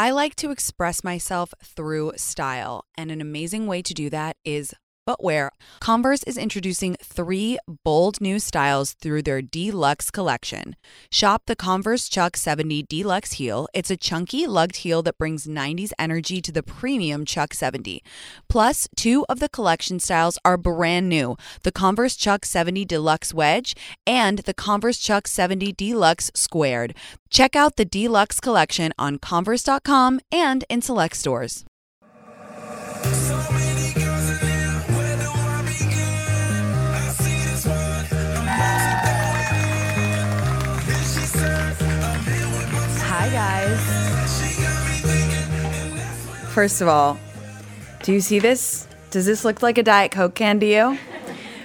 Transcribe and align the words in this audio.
I 0.00 0.12
like 0.12 0.34
to 0.36 0.50
express 0.50 1.04
myself 1.04 1.52
through 1.62 2.12
style, 2.16 2.86
and 2.96 3.10
an 3.10 3.20
amazing 3.20 3.66
way 3.66 3.82
to 3.82 3.92
do 3.92 4.08
that 4.08 4.38
is 4.46 4.72
footwear. 5.10 5.50
Converse 5.80 6.22
is 6.22 6.38
introducing 6.38 6.96
three 7.02 7.58
bold 7.84 8.20
new 8.20 8.38
styles 8.38 8.92
through 8.92 9.22
their 9.22 9.42
Deluxe 9.42 10.08
collection. 10.10 10.76
Shop 11.10 11.42
the 11.46 11.56
Converse 11.56 12.08
Chuck 12.08 12.36
70 12.36 12.84
Deluxe 12.84 13.32
heel. 13.32 13.66
It's 13.74 13.90
a 13.90 13.96
chunky, 13.96 14.46
lugged 14.46 14.76
heel 14.76 15.02
that 15.02 15.18
brings 15.18 15.46
90s 15.46 15.90
energy 15.98 16.40
to 16.42 16.52
the 16.52 16.62
premium 16.62 17.24
Chuck 17.24 17.54
70. 17.54 18.04
Plus, 18.48 18.88
two 18.96 19.26
of 19.28 19.40
the 19.40 19.48
collection 19.48 19.98
styles 19.98 20.38
are 20.44 20.56
brand 20.56 21.08
new 21.08 21.36
the 21.62 21.72
Converse 21.72 22.14
Chuck 22.14 22.44
70 22.44 22.84
Deluxe 22.84 23.34
Wedge 23.34 23.74
and 24.06 24.40
the 24.40 24.54
Converse 24.54 24.98
Chuck 24.98 25.26
70 25.26 25.72
Deluxe 25.72 26.30
Squared. 26.34 26.94
Check 27.30 27.56
out 27.56 27.76
the 27.76 27.84
Deluxe 27.84 28.38
collection 28.38 28.92
on 28.98 29.18
Converse.com 29.18 30.20
and 30.30 30.64
in 30.68 30.82
select 30.82 31.16
stores. 31.16 31.64
First 46.60 46.82
of 46.82 46.88
all, 46.88 47.18
do 48.02 48.12
you 48.12 48.20
see 48.20 48.38
this? 48.38 48.86
Does 49.10 49.24
this 49.24 49.46
look 49.46 49.62
like 49.62 49.78
a 49.78 49.82
Diet 49.82 50.12
Coke 50.12 50.34
can 50.34 50.60
to 50.60 50.66
you? 50.66 50.98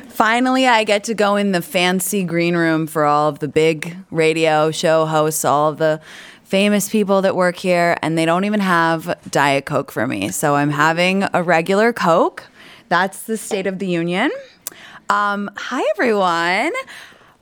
Finally, 0.08 0.68
I 0.68 0.86
get 0.86 1.04
to 1.04 1.14
go 1.14 1.36
in 1.36 1.52
the 1.52 1.62
fancy 1.62 2.24
green 2.24 2.56
room 2.56 2.88
for 2.88 3.04
all 3.04 3.28
of 3.28 3.40
the 3.40 3.50
big 3.50 3.98
radio 4.10 4.72
show 4.72 5.06
hosts, 5.06 5.44
all 5.44 5.70
of 5.70 5.80
the 5.80 6.00
famous 6.46 6.88
people 6.88 7.22
that 7.24 7.36
work 7.36 7.58
here, 7.58 7.98
and 8.02 8.18
they 8.18 8.24
don't 8.26 8.46
even 8.46 8.62
have 8.62 9.20
Diet 9.30 9.66
Coke 9.66 9.92
for 9.92 10.08
me. 10.08 10.30
So 10.30 10.56
I'm 10.56 10.70
having 10.70 11.26
a 11.34 11.44
regular 11.44 11.92
Coke. 11.92 12.46
That's 12.88 13.24
the 13.24 13.36
State 13.36 13.68
of 13.68 13.80
the 13.80 13.88
Union. 13.88 14.32
Um, 15.10 15.52
hi, 15.58 15.84
everyone. 15.96 16.72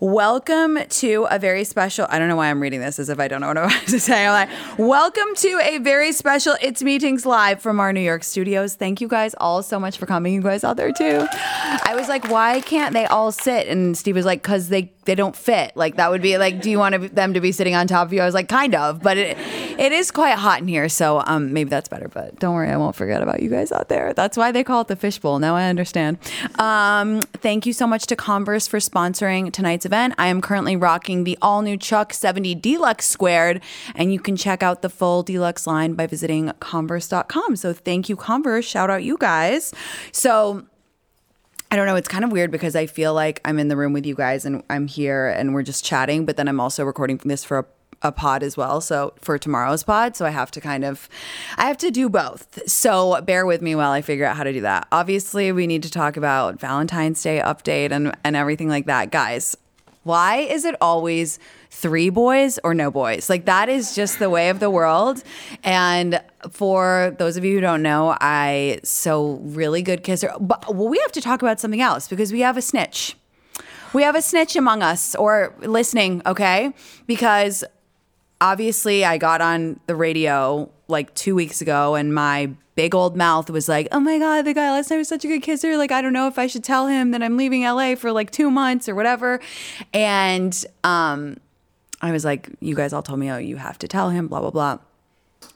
Welcome 0.03 0.79
to 0.85 1.27
a 1.31 1.39
very 1.39 1.63
special. 1.63 2.05
I 2.09 2.19
don't 2.19 2.27
know 2.27 2.35
why 2.35 2.49
I'm 2.49 2.61
reading 2.61 2.81
this 2.81 2.99
as 2.99 3.07
if 3.07 3.21
I 3.21 3.29
don't 3.29 3.39
know 3.39 3.47
what 3.47 3.57
I'm 3.57 3.69
about 3.69 3.83
to 3.87 4.01
say. 4.01 4.27
I'm 4.27 4.33
like, 4.33 4.77
welcome 4.77 5.33
to 5.33 5.61
a 5.63 5.77
very 5.77 6.11
special 6.11 6.57
It's 6.61 6.83
Me, 6.83 6.99
Tinx 6.99 7.25
Live 7.25 7.61
from 7.61 7.79
our 7.79 7.93
New 7.93 8.01
York 8.01 8.25
studios. 8.25 8.75
Thank 8.75 8.99
you 8.99 9.07
guys 9.07 9.33
all 9.37 9.63
so 9.63 9.79
much 9.79 9.97
for 9.97 10.05
coming. 10.05 10.33
You 10.33 10.41
guys 10.41 10.65
out 10.65 10.75
there 10.75 10.91
too. 10.91 11.25
I 11.31 11.95
was 11.95 12.09
like, 12.09 12.27
why 12.29 12.59
can't 12.59 12.91
they 12.93 13.05
all 13.05 13.31
sit? 13.31 13.69
And 13.69 13.97
Steve 13.97 14.15
was 14.15 14.25
like, 14.25 14.41
because 14.41 14.67
they 14.67 14.91
they 15.05 15.15
don't 15.15 15.37
fit. 15.37 15.71
Like 15.75 15.95
that 15.95 16.11
would 16.11 16.21
be 16.21 16.37
like, 16.37 16.61
do 16.61 16.69
you 16.69 16.79
want 16.79 17.15
them 17.15 17.33
to 17.33 17.39
be 17.39 17.53
sitting 17.53 17.73
on 17.73 17.87
top 17.87 18.07
of 18.07 18.13
you? 18.13 18.19
I 18.19 18.25
was 18.25 18.33
like, 18.33 18.49
kind 18.49 18.75
of, 18.75 19.01
but 19.01 19.17
it 19.17 19.37
it 19.77 19.91
is 19.91 20.11
quite 20.11 20.37
hot 20.37 20.61
in 20.61 20.67
here, 20.67 20.89
so 20.89 21.21
um 21.25 21.53
maybe 21.53 21.69
that's 21.69 21.89
better. 21.89 22.07
But 22.07 22.39
don't 22.39 22.55
worry, 22.55 22.69
I 22.69 22.77
won't 22.77 22.95
forget 22.95 23.21
about 23.21 23.41
you 23.41 23.49
guys 23.49 23.71
out 23.71 23.89
there. 23.89 24.13
That's 24.13 24.37
why 24.37 24.51
they 24.51 24.63
call 24.63 24.81
it 24.81 24.87
the 24.87 24.95
fishbowl. 24.95 25.39
Now 25.39 25.55
I 25.55 25.65
understand. 25.65 26.17
Um, 26.59 27.21
thank 27.21 27.65
you 27.65 27.73
so 27.73 27.87
much 27.87 28.05
to 28.07 28.15
Converse 28.15 28.67
for 28.67 28.79
sponsoring 28.79 29.51
tonight's 29.51 29.85
event. 29.85 30.15
I 30.17 30.27
am 30.27 30.41
currently 30.41 30.75
rocking 30.75 31.23
the 31.23 31.37
all 31.41 31.61
new 31.61 31.77
Chuck 31.77 32.13
70 32.13 32.55
Deluxe 32.55 33.05
Squared, 33.05 33.61
and 33.95 34.13
you 34.13 34.19
can 34.19 34.35
check 34.35 34.63
out 34.63 34.81
the 34.81 34.89
full 34.89 35.23
Deluxe 35.23 35.67
line 35.67 35.93
by 35.93 36.07
visiting 36.07 36.51
Converse.com. 36.59 37.55
So 37.55 37.73
thank 37.73 38.09
you, 38.09 38.15
Converse. 38.15 38.65
Shout 38.65 38.89
out 38.89 39.03
you 39.03 39.17
guys. 39.17 39.73
So. 40.11 40.65
I 41.71 41.75
don't 41.75 41.87
know. 41.87 41.95
It's 41.95 42.07
kind 42.07 42.23
of 42.23 42.31
weird 42.31 42.51
because 42.51 42.75
I 42.75 42.85
feel 42.85 43.15
like 43.15 43.41
I'm 43.45 43.57
in 43.57 43.67
the 43.67 43.75
room 43.75 43.93
with 43.93 44.05
you 44.05 44.13
guys 44.13 44.45
and 44.45 44.61
I'm 44.69 44.85
here 44.85 45.29
and 45.29 45.55
we're 45.55 45.63
just 45.63 45.83
chatting, 45.83 46.23
but 46.23 46.37
then 46.37 46.47
I'm 46.47 46.59
also 46.59 46.85
recording 46.85 47.19
this 47.25 47.43
for 47.43 47.57
a, 47.57 47.65
a 48.03 48.11
pod 48.11 48.43
as 48.43 48.57
well. 48.57 48.81
So 48.81 49.13
for 49.19 49.37
tomorrow's 49.37 49.83
pod. 49.83 50.15
So 50.15 50.25
I 50.25 50.29
have 50.29 50.51
to 50.51 50.61
kind 50.61 50.83
of, 50.83 51.09
I 51.57 51.67
have 51.67 51.77
to 51.77 51.89
do 51.89 52.09
both. 52.09 52.69
So 52.69 53.21
bear 53.21 53.45
with 53.45 53.61
me 53.61 53.75
while 53.75 53.91
I 53.91 54.01
figure 54.01 54.25
out 54.25 54.35
how 54.35 54.43
to 54.43 54.53
do 54.53 54.61
that. 54.61 54.87
Obviously, 54.91 55.51
we 55.51 55.67
need 55.67 55.83
to 55.83 55.89
talk 55.89 56.17
about 56.17 56.59
Valentine's 56.59 57.21
Day 57.21 57.41
update 57.43 57.91
and, 57.91 58.15
and 58.23 58.35
everything 58.35 58.67
like 58.67 58.85
that. 58.85 59.11
Guys, 59.11 59.55
why 60.03 60.37
is 60.37 60.65
it 60.65 60.75
always 60.81 61.39
three 61.69 62.09
boys 62.09 62.59
or 62.63 62.73
no 62.73 62.91
boys? 62.91 63.29
Like 63.29 63.45
that 63.45 63.69
is 63.69 63.95
just 63.95 64.19
the 64.19 64.29
way 64.29 64.49
of 64.49 64.59
the 64.59 64.69
world. 64.69 65.23
And 65.63 66.21
for 66.51 67.15
those 67.17 67.37
of 67.37 67.45
you 67.45 67.55
who 67.55 67.61
don't 67.61 67.81
know, 67.81 68.15
I 68.19 68.79
so 68.83 69.39
really 69.43 69.81
good 69.81 70.03
kisser. 70.03 70.31
But 70.39 70.75
well, 70.75 70.89
we 70.89 70.99
have 70.99 71.11
to 71.13 71.21
talk 71.21 71.41
about 71.41 71.59
something 71.59 71.81
else 71.81 72.07
because 72.07 72.31
we 72.31 72.41
have 72.41 72.57
a 72.57 72.61
snitch. 72.61 73.15
We 73.93 74.03
have 74.03 74.15
a 74.15 74.21
snitch 74.21 74.55
among 74.55 74.81
us 74.81 75.13
or 75.15 75.53
listening, 75.59 76.23
okay? 76.25 76.73
Because 77.05 77.63
obviously 78.43 79.05
I 79.05 79.17
got 79.17 79.39
on 79.39 79.79
the 79.87 79.95
radio 79.95 80.69
like 80.89 81.15
two 81.15 81.33
weeks 81.33 81.61
ago 81.61 81.95
and 81.95 82.13
my 82.13 82.51
big 82.75 82.93
old 82.93 83.15
mouth 83.15 83.49
was 83.49 83.69
like, 83.69 83.87
oh 83.93 84.01
my 84.01 84.19
God, 84.19 84.41
the 84.41 84.53
guy 84.53 84.69
last 84.69 84.89
night 84.89 84.97
was 84.97 85.07
such 85.07 85.23
a 85.23 85.29
good 85.29 85.41
kisser. 85.41 85.77
Like, 85.77 85.93
I 85.93 86.01
don't 86.01 86.11
know 86.11 86.27
if 86.27 86.37
I 86.37 86.47
should 86.47 86.63
tell 86.63 86.87
him 86.87 87.11
that 87.11 87.23
I'm 87.23 87.37
leaving 87.37 87.63
LA 87.63 87.95
for 87.95 88.11
like 88.11 88.31
two 88.31 88.51
months 88.51 88.89
or 88.89 88.95
whatever. 88.95 89.39
And 89.93 90.53
um, 90.83 91.37
I 92.01 92.11
was 92.11 92.25
like, 92.25 92.49
you 92.59 92.75
guys 92.75 92.91
all 92.91 93.01
told 93.01 93.19
me, 93.19 93.31
oh, 93.31 93.37
you 93.37 93.55
have 93.55 93.79
to 93.79 93.87
tell 93.87 94.09
him, 94.09 94.27
blah, 94.27 94.41
blah, 94.41 94.51
blah. 94.51 94.79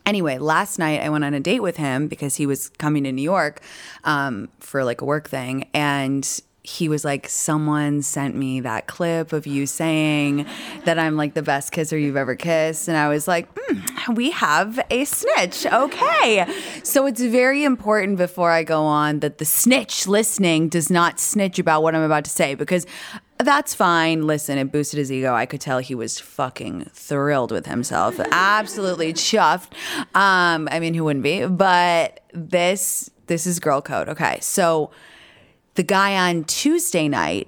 Anyway, 0.05 0.37
last 0.37 0.79
night 0.79 1.01
I 1.01 1.09
went 1.09 1.25
on 1.25 1.33
a 1.33 1.41
date 1.41 1.59
with 1.59 1.75
him 1.75 2.07
because 2.07 2.35
he 2.37 2.45
was 2.45 2.69
coming 2.69 3.03
to 3.03 3.11
New 3.11 3.21
York 3.21 3.59
um, 4.05 4.47
for 4.61 4.85
like 4.85 5.01
a 5.01 5.05
work 5.05 5.27
thing. 5.27 5.67
And 5.73 6.39
he 6.67 6.89
was 6.89 7.05
like, 7.05 7.29
Someone 7.29 8.01
sent 8.01 8.35
me 8.35 8.59
that 8.59 8.87
clip 8.87 9.31
of 9.31 9.47
you 9.47 9.65
saying 9.65 10.45
that 10.83 10.99
I'm 10.99 11.15
like 11.15 11.33
the 11.33 11.41
best 11.41 11.71
kisser 11.71 11.97
you've 11.97 12.17
ever 12.17 12.35
kissed. 12.35 12.89
And 12.89 12.97
I 12.97 13.07
was 13.07 13.25
like, 13.25 13.53
mm, 13.55 14.15
We 14.15 14.31
have 14.31 14.77
a 14.89 15.05
snitch. 15.05 15.65
Okay. 15.65 16.45
So 16.83 17.05
it's 17.05 17.21
very 17.21 17.63
important 17.63 18.17
before 18.17 18.51
I 18.51 18.63
go 18.63 18.83
on 18.83 19.19
that 19.19 19.37
the 19.37 19.45
snitch 19.45 20.07
listening 20.07 20.67
does 20.67 20.89
not 20.89 21.21
snitch 21.21 21.57
about 21.57 21.83
what 21.83 21.95
I'm 21.95 22.01
about 22.01 22.25
to 22.25 22.29
say 22.29 22.53
because 22.53 22.85
that's 23.37 23.73
fine. 23.73 24.27
Listen, 24.27 24.57
it 24.57 24.69
boosted 24.69 24.97
his 24.97 25.09
ego. 25.09 25.33
I 25.33 25.45
could 25.45 25.61
tell 25.61 25.79
he 25.79 25.95
was 25.95 26.19
fucking 26.19 26.89
thrilled 26.91 27.53
with 27.53 27.65
himself. 27.65 28.19
Absolutely 28.31 29.13
chuffed. 29.13 29.71
Um, 30.13 30.67
I 30.69 30.79
mean, 30.81 30.93
who 30.93 31.05
wouldn't 31.05 31.23
be? 31.23 31.45
But 31.45 32.19
this 32.33 33.09
this 33.27 33.47
is 33.47 33.59
girl 33.59 33.81
code. 33.81 34.09
Okay. 34.09 34.39
So 34.41 34.91
the 35.77 35.83
guy 35.83 36.29
on 36.29 36.43
Tuesday 36.43 37.07
night, 37.07 37.47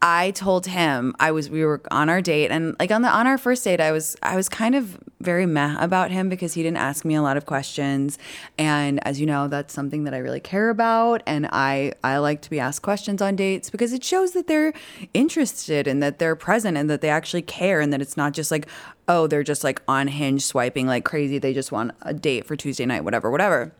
I 0.00 0.30
told 0.30 0.66
him 0.66 1.14
I 1.20 1.32
was 1.32 1.50
we 1.50 1.64
were 1.66 1.82
on 1.90 2.08
our 2.08 2.22
date. 2.22 2.50
And 2.50 2.74
like 2.78 2.90
on 2.90 3.02
the 3.02 3.08
on 3.08 3.26
our 3.26 3.36
first 3.36 3.62
date 3.62 3.78
I 3.78 3.92
was 3.92 4.16
I 4.22 4.36
was 4.36 4.48
kind 4.48 4.74
of 4.74 4.98
very 5.20 5.44
meh 5.44 5.76
about 5.78 6.10
him 6.10 6.30
because 6.30 6.54
he 6.54 6.62
didn't 6.62 6.78
ask 6.78 7.04
me 7.04 7.14
a 7.14 7.20
lot 7.20 7.36
of 7.36 7.44
questions. 7.44 8.16
And 8.56 9.04
as 9.06 9.20
you 9.20 9.26
know 9.26 9.48
that's 9.48 9.74
something 9.74 10.04
that 10.04 10.14
I 10.14 10.18
really 10.18 10.40
care 10.40 10.70
about. 10.70 11.22
And 11.26 11.46
I 11.52 11.92
I 12.02 12.18
like 12.18 12.40
to 12.42 12.50
be 12.50 12.58
asked 12.58 12.80
questions 12.80 13.20
on 13.20 13.36
dates 13.36 13.68
because 13.68 13.92
it 13.92 14.02
shows 14.02 14.32
that 14.32 14.46
they're 14.46 14.72
interested 15.12 15.86
and 15.86 16.02
that 16.02 16.18
they're 16.20 16.36
present 16.36 16.78
and 16.78 16.88
that 16.88 17.02
they 17.02 17.10
actually 17.10 17.42
care 17.42 17.80
and 17.80 17.92
that 17.92 18.00
it's 18.00 18.16
not 18.16 18.32
just 18.32 18.50
like 18.50 18.66
oh 19.08 19.26
they're 19.26 19.42
just 19.42 19.62
like 19.62 19.82
on 19.86 20.08
hinge 20.08 20.42
swiping 20.42 20.86
like 20.86 21.04
crazy. 21.04 21.38
They 21.38 21.52
just 21.52 21.70
want 21.70 21.90
a 22.00 22.14
date 22.14 22.46
for 22.46 22.56
Tuesday 22.56 22.86
night 22.86 23.04
whatever 23.04 23.30
whatever. 23.30 23.74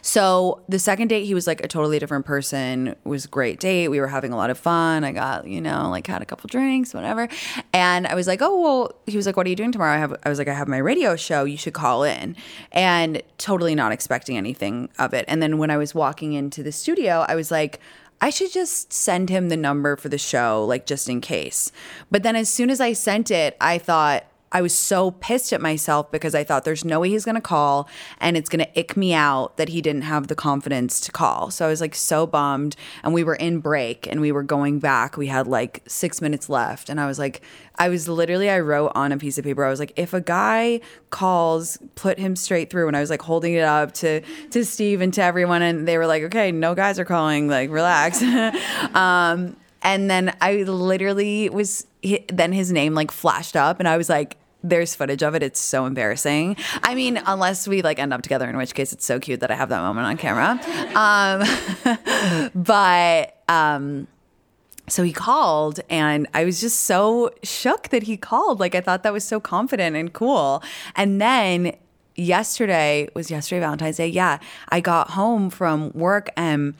So 0.00 0.62
the 0.68 0.78
second 0.78 1.08
date, 1.08 1.24
he 1.24 1.34
was 1.34 1.46
like 1.46 1.62
a 1.64 1.68
totally 1.68 1.98
different 1.98 2.26
person. 2.26 2.88
It 2.88 2.98
was 3.04 3.24
a 3.24 3.28
great 3.28 3.60
date. 3.60 3.88
We 3.88 4.00
were 4.00 4.08
having 4.08 4.32
a 4.32 4.36
lot 4.36 4.50
of 4.50 4.58
fun. 4.58 5.04
I 5.04 5.12
got, 5.12 5.46
you 5.46 5.60
know, 5.60 5.90
like 5.90 6.06
had 6.06 6.22
a 6.22 6.26
couple 6.26 6.48
drinks, 6.48 6.94
whatever. 6.94 7.28
And 7.72 8.06
I 8.06 8.14
was 8.14 8.26
like, 8.26 8.42
oh, 8.42 8.60
well, 8.60 8.92
he 9.06 9.16
was 9.16 9.26
like, 9.26 9.36
what 9.36 9.46
are 9.46 9.50
you 9.50 9.56
doing 9.56 9.72
tomorrow? 9.72 9.94
I 9.94 9.98
have, 9.98 10.14
I 10.24 10.28
was 10.28 10.38
like, 10.38 10.48
I 10.48 10.54
have 10.54 10.68
my 10.68 10.78
radio 10.78 11.16
show. 11.16 11.44
You 11.44 11.56
should 11.56 11.74
call 11.74 12.04
in. 12.04 12.36
And 12.72 13.22
totally 13.38 13.74
not 13.74 13.92
expecting 13.92 14.36
anything 14.36 14.88
of 14.98 15.14
it. 15.14 15.24
And 15.28 15.42
then 15.42 15.58
when 15.58 15.70
I 15.70 15.76
was 15.76 15.94
walking 15.94 16.32
into 16.32 16.62
the 16.62 16.72
studio, 16.72 17.24
I 17.28 17.34
was 17.34 17.50
like, 17.50 17.80
I 18.20 18.30
should 18.30 18.52
just 18.52 18.92
send 18.92 19.30
him 19.30 19.48
the 19.48 19.56
number 19.56 19.96
for 19.96 20.08
the 20.08 20.18
show, 20.18 20.64
like 20.64 20.86
just 20.86 21.08
in 21.08 21.20
case. 21.20 21.72
But 22.08 22.22
then 22.22 22.36
as 22.36 22.48
soon 22.48 22.70
as 22.70 22.80
I 22.80 22.92
sent 22.92 23.32
it, 23.32 23.56
I 23.60 23.78
thought, 23.78 24.24
I 24.52 24.60
was 24.60 24.74
so 24.74 25.10
pissed 25.10 25.52
at 25.52 25.60
myself 25.60 26.12
because 26.12 26.34
I 26.34 26.44
thought 26.44 26.64
there's 26.64 26.84
no 26.84 27.00
way 27.00 27.08
he's 27.08 27.24
going 27.24 27.34
to 27.34 27.40
call 27.40 27.88
and 28.20 28.36
it's 28.36 28.50
going 28.50 28.64
to 28.64 28.78
ick 28.78 28.96
me 28.96 29.14
out 29.14 29.56
that 29.56 29.70
he 29.70 29.80
didn't 29.80 30.02
have 30.02 30.28
the 30.28 30.34
confidence 30.34 31.00
to 31.00 31.12
call. 31.12 31.50
So 31.50 31.66
I 31.66 31.68
was 31.68 31.80
like 31.80 31.94
so 31.94 32.26
bummed. 32.26 32.76
And 33.02 33.14
we 33.14 33.24
were 33.24 33.34
in 33.34 33.60
break 33.60 34.06
and 34.06 34.20
we 34.20 34.30
were 34.30 34.42
going 34.42 34.78
back. 34.78 35.16
We 35.16 35.28
had 35.28 35.46
like 35.46 35.82
six 35.88 36.20
minutes 36.20 36.50
left. 36.50 36.90
And 36.90 37.00
I 37.00 37.06
was 37.06 37.18
like, 37.18 37.40
I 37.76 37.88
was 37.88 38.08
literally, 38.08 38.50
I 38.50 38.60
wrote 38.60 38.92
on 38.94 39.10
a 39.10 39.16
piece 39.16 39.38
of 39.38 39.44
paper, 39.44 39.64
I 39.64 39.70
was 39.70 39.80
like, 39.80 39.94
if 39.96 40.12
a 40.12 40.20
guy 40.20 40.80
calls, 41.08 41.78
put 41.94 42.18
him 42.18 42.36
straight 42.36 42.68
through. 42.68 42.88
And 42.88 42.96
I 42.96 43.00
was 43.00 43.08
like 43.08 43.22
holding 43.22 43.54
it 43.54 43.64
up 43.64 43.92
to, 43.94 44.20
to 44.50 44.64
Steve 44.66 45.00
and 45.00 45.14
to 45.14 45.22
everyone. 45.22 45.62
And 45.62 45.88
they 45.88 45.96
were 45.96 46.06
like, 46.06 46.24
okay, 46.24 46.52
no 46.52 46.74
guys 46.74 46.98
are 46.98 47.06
calling, 47.06 47.48
like, 47.48 47.70
relax. 47.70 48.22
um, 48.94 49.56
and 49.82 50.10
then 50.10 50.36
I 50.40 50.56
literally 50.62 51.48
was, 51.48 51.86
then 52.28 52.52
his 52.52 52.70
name 52.70 52.94
like 52.94 53.10
flashed 53.10 53.56
up 53.56 53.80
and 53.80 53.88
I 53.88 53.96
was 53.96 54.08
like, 54.08 54.36
there's 54.62 54.94
footage 54.94 55.22
of 55.22 55.34
it. 55.34 55.42
It's 55.42 55.60
so 55.60 55.86
embarrassing. 55.86 56.56
I 56.82 56.94
mean, 56.94 57.20
unless 57.26 57.66
we 57.66 57.82
like 57.82 57.98
end 57.98 58.12
up 58.12 58.22
together, 58.22 58.48
in 58.48 58.56
which 58.56 58.74
case 58.74 58.92
it's 58.92 59.04
so 59.04 59.18
cute 59.18 59.40
that 59.40 59.50
I 59.50 59.54
have 59.54 59.68
that 59.70 59.82
moment 59.82 60.06
on 60.06 60.16
camera. 60.16 60.60
Um, 60.96 62.50
but 62.54 63.42
um, 63.48 64.06
so 64.88 65.02
he 65.02 65.12
called, 65.12 65.80
and 65.90 66.26
I 66.34 66.44
was 66.44 66.60
just 66.60 66.80
so 66.82 67.30
shook 67.42 67.88
that 67.88 68.04
he 68.04 68.16
called. 68.16 68.60
Like 68.60 68.74
I 68.74 68.80
thought 68.80 69.02
that 69.02 69.12
was 69.12 69.24
so 69.24 69.40
confident 69.40 69.96
and 69.96 70.12
cool. 70.12 70.62
And 70.96 71.20
then 71.20 71.76
yesterday 72.14 73.08
was 73.14 73.30
yesterday 73.30 73.60
Valentine's 73.60 73.96
Day. 73.96 74.08
Yeah, 74.08 74.38
I 74.68 74.80
got 74.80 75.10
home 75.10 75.50
from 75.50 75.90
work 75.92 76.30
and 76.36 76.74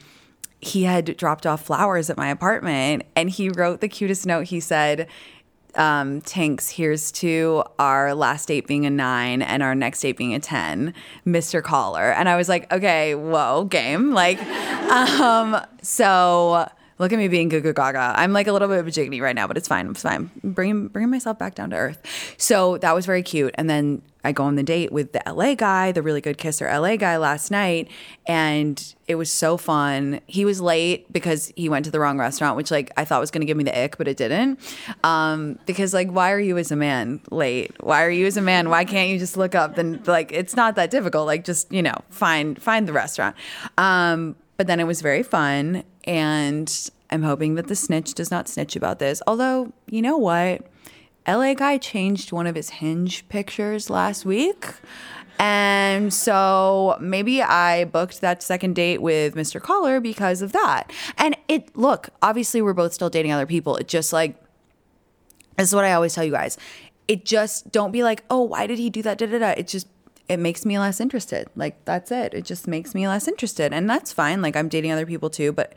he 0.59 0.83
had 0.83 1.17
dropped 1.17 1.45
off 1.45 1.65
flowers 1.65 2.09
at 2.09 2.17
my 2.17 2.29
apartment 2.29 3.03
and 3.15 3.29
he 3.29 3.49
wrote 3.49 3.81
the 3.81 3.89
cutest 3.89 4.25
note. 4.25 4.45
He 4.45 4.59
said, 4.59 5.07
um, 5.75 6.21
Tinx, 6.21 6.69
here's 6.69 7.11
to 7.13 7.63
our 7.79 8.13
last 8.13 8.47
date 8.47 8.67
being 8.67 8.85
a 8.85 8.89
nine 8.89 9.41
and 9.41 9.63
our 9.63 9.75
next 9.75 10.01
date 10.01 10.17
being 10.17 10.33
a 10.33 10.39
10, 10.39 10.93
Mr. 11.25 11.61
Caller. 11.61 12.11
And 12.11 12.29
I 12.29 12.35
was 12.35 12.49
like, 12.49 12.71
okay, 12.71 13.15
whoa, 13.15 13.65
game. 13.65 14.11
Like, 14.11 14.41
um, 14.91 15.59
so 15.81 16.69
look 16.99 17.11
at 17.11 17.17
me 17.17 17.27
being 17.27 17.49
goo 17.49 17.61
gaga. 17.61 18.13
I'm 18.15 18.33
like 18.33 18.47
a 18.47 18.53
little 18.53 18.67
bit 18.67 18.79
of 18.79 18.87
a 18.87 18.91
jiggly 18.91 19.21
right 19.21 19.35
now, 19.35 19.47
but 19.47 19.57
it's 19.57 19.67
fine. 19.67 19.87
It's 19.89 20.01
fine. 20.01 20.29
Bringing, 20.43 20.87
bringing 20.87 21.11
myself 21.11 21.39
back 21.39 21.55
down 21.55 21.71
to 21.71 21.75
earth. 21.75 22.35
So 22.37 22.77
that 22.79 22.93
was 22.93 23.05
very 23.05 23.23
cute. 23.23 23.53
And 23.55 23.69
then 23.69 24.01
I 24.23 24.31
go 24.31 24.43
on 24.43 24.55
the 24.55 24.63
date 24.63 24.91
with 24.91 25.11
the 25.11 25.21
LA 25.25 25.55
guy, 25.55 25.91
the 25.91 26.01
really 26.01 26.21
good 26.21 26.37
kisser 26.37 26.65
LA 26.65 26.95
guy 26.95 27.17
last 27.17 27.51
night, 27.51 27.89
and 28.25 28.95
it 29.07 29.15
was 29.15 29.29
so 29.29 29.57
fun. 29.57 30.21
He 30.27 30.45
was 30.45 30.61
late 30.61 31.11
because 31.11 31.51
he 31.55 31.67
went 31.67 31.85
to 31.85 31.91
the 31.91 31.99
wrong 31.99 32.17
restaurant, 32.17 32.55
which 32.55 32.71
like 32.71 32.91
I 32.95 33.05
thought 33.05 33.19
was 33.19 33.31
going 33.31 33.41
to 33.41 33.45
give 33.45 33.57
me 33.57 33.63
the 33.63 33.77
ick, 33.77 33.97
but 33.97 34.07
it 34.07 34.17
didn't. 34.17 34.59
Um, 35.03 35.59
because 35.65 35.93
like, 35.93 36.09
why 36.09 36.31
are 36.31 36.39
you 36.39 36.57
as 36.57 36.71
a 36.71 36.75
man 36.75 37.19
late? 37.31 37.71
Why 37.81 38.03
are 38.03 38.11
you 38.11 38.25
as 38.25 38.37
a 38.37 38.41
man? 38.41 38.69
Why 38.69 38.85
can't 38.85 39.09
you 39.09 39.19
just 39.19 39.35
look 39.35 39.55
up? 39.55 39.75
Then 39.75 40.01
like, 40.05 40.31
it's 40.31 40.55
not 40.55 40.75
that 40.75 40.89
difficult. 40.89 41.27
Like, 41.27 41.43
just 41.43 41.71
you 41.71 41.81
know, 41.81 41.95
find 42.09 42.61
find 42.61 42.87
the 42.87 42.93
restaurant. 42.93 43.35
Um, 43.77 44.35
but 44.55 44.67
then 44.67 44.79
it 44.79 44.85
was 44.85 45.01
very 45.01 45.23
fun, 45.23 45.83
and 46.05 46.91
I'm 47.09 47.23
hoping 47.23 47.55
that 47.55 47.67
the 47.67 47.75
snitch 47.75 48.13
does 48.13 48.31
not 48.31 48.47
snitch 48.47 48.75
about 48.75 48.99
this. 48.99 49.21
Although, 49.27 49.73
you 49.89 50.01
know 50.01 50.17
what? 50.17 50.65
LA 51.27 51.53
guy 51.53 51.77
changed 51.77 52.31
one 52.31 52.47
of 52.47 52.55
his 52.55 52.69
hinge 52.69 53.27
pictures 53.29 53.89
last 53.89 54.25
week. 54.25 54.73
And 55.39 56.13
so 56.13 56.97
maybe 57.01 57.41
I 57.41 57.85
booked 57.85 58.21
that 58.21 58.43
second 58.43 58.75
date 58.75 59.01
with 59.01 59.35
Mr. 59.35 59.61
Caller 59.61 59.99
because 59.99 60.41
of 60.41 60.51
that. 60.51 60.91
And 61.17 61.35
it, 61.47 61.75
look, 61.75 62.09
obviously 62.21 62.61
we're 62.61 62.73
both 62.73 62.93
still 62.93 63.09
dating 63.09 63.31
other 63.31 63.45
people. 63.45 63.75
It 63.77 63.87
just 63.87 64.13
like, 64.13 64.35
this 65.57 65.69
is 65.69 65.75
what 65.75 65.85
I 65.85 65.93
always 65.93 66.13
tell 66.13 66.23
you 66.23 66.31
guys. 66.31 66.57
It 67.07 67.25
just, 67.25 67.71
don't 67.71 67.91
be 67.91 68.03
like, 68.03 68.23
oh, 68.29 68.43
why 68.43 68.67
did 68.67 68.79
he 68.79 68.89
do 68.89 69.01
that? 69.01 69.17
Da, 69.17 69.25
da, 69.25 69.39
da. 69.39 69.49
It 69.49 69.67
just, 69.67 69.87
it 70.29 70.37
makes 70.37 70.65
me 70.65 70.79
less 70.79 70.99
interested. 70.99 71.47
Like, 71.55 71.83
that's 71.85 72.11
it. 72.11 72.33
It 72.33 72.45
just 72.45 72.67
makes 72.67 72.95
me 72.95 73.07
less 73.07 73.27
interested. 73.27 73.73
And 73.73 73.89
that's 73.89 74.13
fine. 74.13 74.41
Like, 74.41 74.55
I'm 74.55 74.69
dating 74.69 74.91
other 74.91 75.05
people 75.05 75.29
too, 75.29 75.51
but 75.51 75.73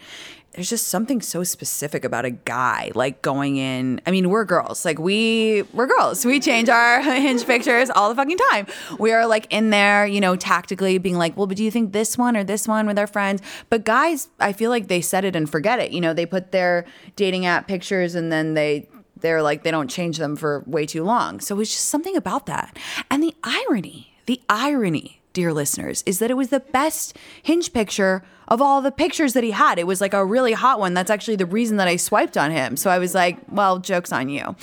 there's 0.57 0.71
just 0.71 0.89
something 0.89 1.21
so 1.21 1.45
specific 1.45 2.05
about 2.05 2.25
a 2.25 2.31
guy 2.31 2.91
like 2.95 3.21
going 3.21 3.57
in 3.57 4.01
i 4.07 4.11
mean 4.11 4.31
we're 4.31 4.45
girls 4.45 4.85
like 4.87 4.99
we 4.99 5.63
we're 5.75 5.87
girls 5.87 6.25
we 6.25 6.41
change 6.41 6.69
our 6.71 7.03
hinge 7.21 7.45
pictures 7.45 7.91
all 7.91 8.09
the 8.09 8.15
fucking 8.15 8.39
time 8.51 8.67
we 8.99 9.13
are 9.13 9.27
like 9.27 9.47
in 9.51 9.71
there 9.71 10.07
you 10.07 10.21
know 10.21 10.35
tactically 10.35 10.97
being 10.99 11.17
like 11.17 11.37
well 11.37 11.47
but 11.47 11.57
do 11.57 11.63
you 11.63 11.71
think 11.71 11.93
this 11.93 12.17
one 12.17 12.37
or 12.37 12.43
this 12.43 12.67
one 12.67 12.87
with 12.87 12.99
our 12.99 13.07
friends 13.07 13.43
but 13.69 13.85
guys 13.85 14.31
i 14.41 14.53
feel 14.53 14.71
like 14.71 14.89
they 14.89 15.01
set 15.01 15.25
it 15.25 15.37
and 15.37 15.51
forget 15.51 15.79
it 15.79 15.93
you 15.93 16.01
know 16.01 16.15
they 16.15 16.27
put 16.27 16.53
their 16.53 16.87
dating 17.17 17.45
app 17.45 17.69
pictures 17.69 18.15
and 18.15 18.33
then 18.33 18.55
they 18.55 18.89
they're 19.21 19.43
like 19.43 19.63
they 19.63 19.71
don't 19.71 19.89
change 19.89 20.17
them 20.17 20.37
for 20.37 20.65
way 20.67 20.87
too 20.87 21.05
long 21.05 21.39
so 21.39 21.59
it's 21.61 21.71
just 21.71 21.89
something 21.89 22.17
about 22.17 22.47
that 22.47 22.77
and 23.11 23.23
the 23.23 23.35
irony 23.45 24.16
the 24.27 24.41
irony 24.49 25.21
dear 25.37 25.53
listeners, 25.53 26.03
is 26.07 26.19
that 26.19 26.31
it 26.31 26.35
was 26.35 26.49
the 26.49 26.61
best 26.61 27.15
hinge 27.43 27.71
picture 27.75 28.23
of 28.49 28.63
all 28.63 28.81
the 28.81 28.91
pictures 28.91 29.35
that 29.35 29.45
he 29.45 29.51
had. 29.51 29.79
It 29.79 29.87
was 29.87 30.01
like 30.01 30.15
a 30.15 30.25
really 30.25 30.55
hot 30.55 30.81
one. 30.81 30.95
That's 30.95 31.11
actually 31.11 31.37
the 31.37 31.45
reason 31.45 31.77
that 31.77 31.87
I 31.87 31.97
swiped 31.97 32.39
on 32.39 32.51
him. 32.51 32.79
So 32.79 32.89
I 32.89 32.99
was 32.99 33.15
like, 33.15 33.37
well, 33.51 33.79
joke's 33.79 34.13
on 34.13 34.31
you. 34.31 34.57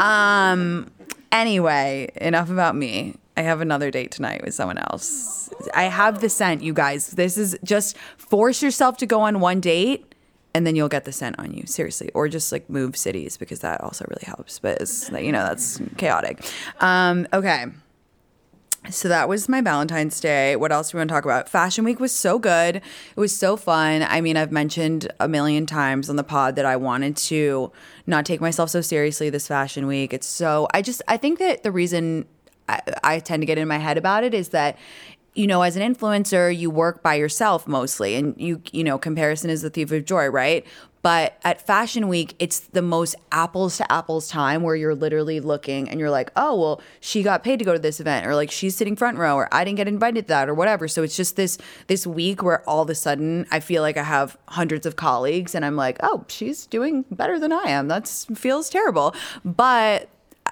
Um, 0.00 0.90
anyway, 1.30 2.10
enough 2.16 2.50
about 2.50 2.74
me. 2.74 3.14
I 3.36 3.42
have 3.42 3.60
another 3.60 3.92
date 3.92 4.10
tonight 4.10 4.42
with 4.42 4.52
someone 4.52 4.78
else. 4.78 5.48
I 5.74 5.84
have 5.84 6.20
the 6.20 6.28
scent, 6.28 6.60
you 6.60 6.72
guys. 6.72 7.10
This 7.12 7.38
is 7.38 7.56
just 7.62 7.96
force 8.16 8.64
yourself 8.64 8.96
to 8.96 9.06
go 9.06 9.20
on 9.20 9.38
one 9.38 9.60
date 9.60 10.12
and 10.54 10.66
then 10.66 10.74
you'll 10.74 10.88
get 10.88 11.04
the 11.04 11.12
scent 11.12 11.38
on 11.38 11.52
you 11.52 11.66
seriously 11.66 12.10
or 12.14 12.28
just 12.28 12.50
like 12.50 12.68
move 12.68 12.96
cities 12.96 13.36
because 13.36 13.60
that 13.60 13.78
also 13.82 14.06
really 14.08 14.24
helps 14.24 14.58
but 14.58 14.80
it's 14.80 15.10
you 15.10 15.30
know 15.30 15.44
that's 15.44 15.82
chaotic 15.98 16.42
um, 16.80 17.28
okay 17.34 17.66
so 18.90 19.08
that 19.08 19.28
was 19.28 19.48
my 19.48 19.60
Valentine's 19.60 20.20
Day. 20.20 20.56
What 20.56 20.72
else 20.72 20.90
do 20.90 20.96
we 20.96 21.00
want 21.00 21.08
to 21.10 21.14
talk 21.14 21.24
about? 21.24 21.48
Fashion 21.48 21.84
Week 21.84 22.00
was 22.00 22.12
so 22.12 22.38
good. 22.38 22.76
It 22.76 22.82
was 23.16 23.36
so 23.36 23.56
fun. 23.56 24.02
I 24.08 24.20
mean, 24.20 24.36
I've 24.36 24.52
mentioned 24.52 25.12
a 25.20 25.28
million 25.28 25.66
times 25.66 26.08
on 26.10 26.16
the 26.16 26.24
pod 26.24 26.56
that 26.56 26.66
I 26.66 26.76
wanted 26.76 27.16
to 27.16 27.72
not 28.06 28.24
take 28.24 28.40
myself 28.40 28.70
so 28.70 28.80
seriously 28.80 29.30
this 29.30 29.48
Fashion 29.48 29.86
Week. 29.86 30.12
It's 30.12 30.26
so, 30.26 30.68
I 30.72 30.82
just, 30.82 31.02
I 31.08 31.16
think 31.16 31.38
that 31.38 31.62
the 31.62 31.72
reason 31.72 32.26
I, 32.68 32.80
I 33.02 33.18
tend 33.18 33.42
to 33.42 33.46
get 33.46 33.58
in 33.58 33.68
my 33.68 33.78
head 33.78 33.98
about 33.98 34.24
it 34.24 34.34
is 34.34 34.50
that 34.50 34.78
you 35.36 35.46
know, 35.46 35.62
as 35.62 35.76
an 35.76 35.94
influencer, 35.94 36.56
you 36.56 36.70
work 36.70 37.02
by 37.02 37.14
yourself 37.14 37.68
mostly, 37.68 38.14
and 38.16 38.34
you, 38.40 38.62
you 38.72 38.82
know, 38.82 38.98
comparison 38.98 39.50
is 39.50 39.62
the 39.62 39.70
thief 39.70 39.92
of 39.92 40.04
joy, 40.04 40.26
right? 40.28 40.66
But 41.02 41.38
at 41.44 41.64
Fashion 41.64 42.08
Week, 42.08 42.34
it's 42.40 42.58
the 42.58 42.82
most 42.82 43.14
apples 43.30 43.76
to 43.76 43.92
apples 43.92 44.28
time 44.28 44.64
where 44.64 44.74
you're 44.74 44.94
literally 44.94 45.38
looking 45.38 45.88
and 45.88 46.00
you're 46.00 46.10
like, 46.10 46.32
oh, 46.34 46.58
well, 46.58 46.80
she 46.98 47.22
got 47.22 47.44
paid 47.44 47.60
to 47.60 47.64
go 47.64 47.72
to 47.72 47.78
this 47.78 48.00
event, 48.00 48.26
or 48.26 48.34
like 48.34 48.50
she's 48.50 48.74
sitting 48.74 48.96
front 48.96 49.16
row, 49.16 49.36
or 49.36 49.48
I 49.54 49.62
didn't 49.62 49.76
get 49.76 49.86
invited 49.86 50.22
to 50.22 50.28
that, 50.28 50.48
or 50.48 50.54
whatever. 50.54 50.88
So 50.88 51.04
it's 51.04 51.16
just 51.16 51.36
this 51.36 51.58
this 51.86 52.08
week 52.08 52.42
where 52.42 52.68
all 52.68 52.82
of 52.82 52.90
a 52.90 52.94
sudden 52.96 53.46
I 53.52 53.60
feel 53.60 53.82
like 53.82 53.96
I 53.96 54.02
have 54.02 54.36
hundreds 54.48 54.84
of 54.84 54.96
colleagues, 54.96 55.54
and 55.54 55.64
I'm 55.64 55.76
like, 55.76 55.98
oh, 56.02 56.24
she's 56.26 56.66
doing 56.66 57.04
better 57.10 57.38
than 57.38 57.52
I 57.52 57.64
am. 57.66 57.86
That 57.86 58.08
feels 58.08 58.68
terrible. 58.68 59.14
But 59.44 60.08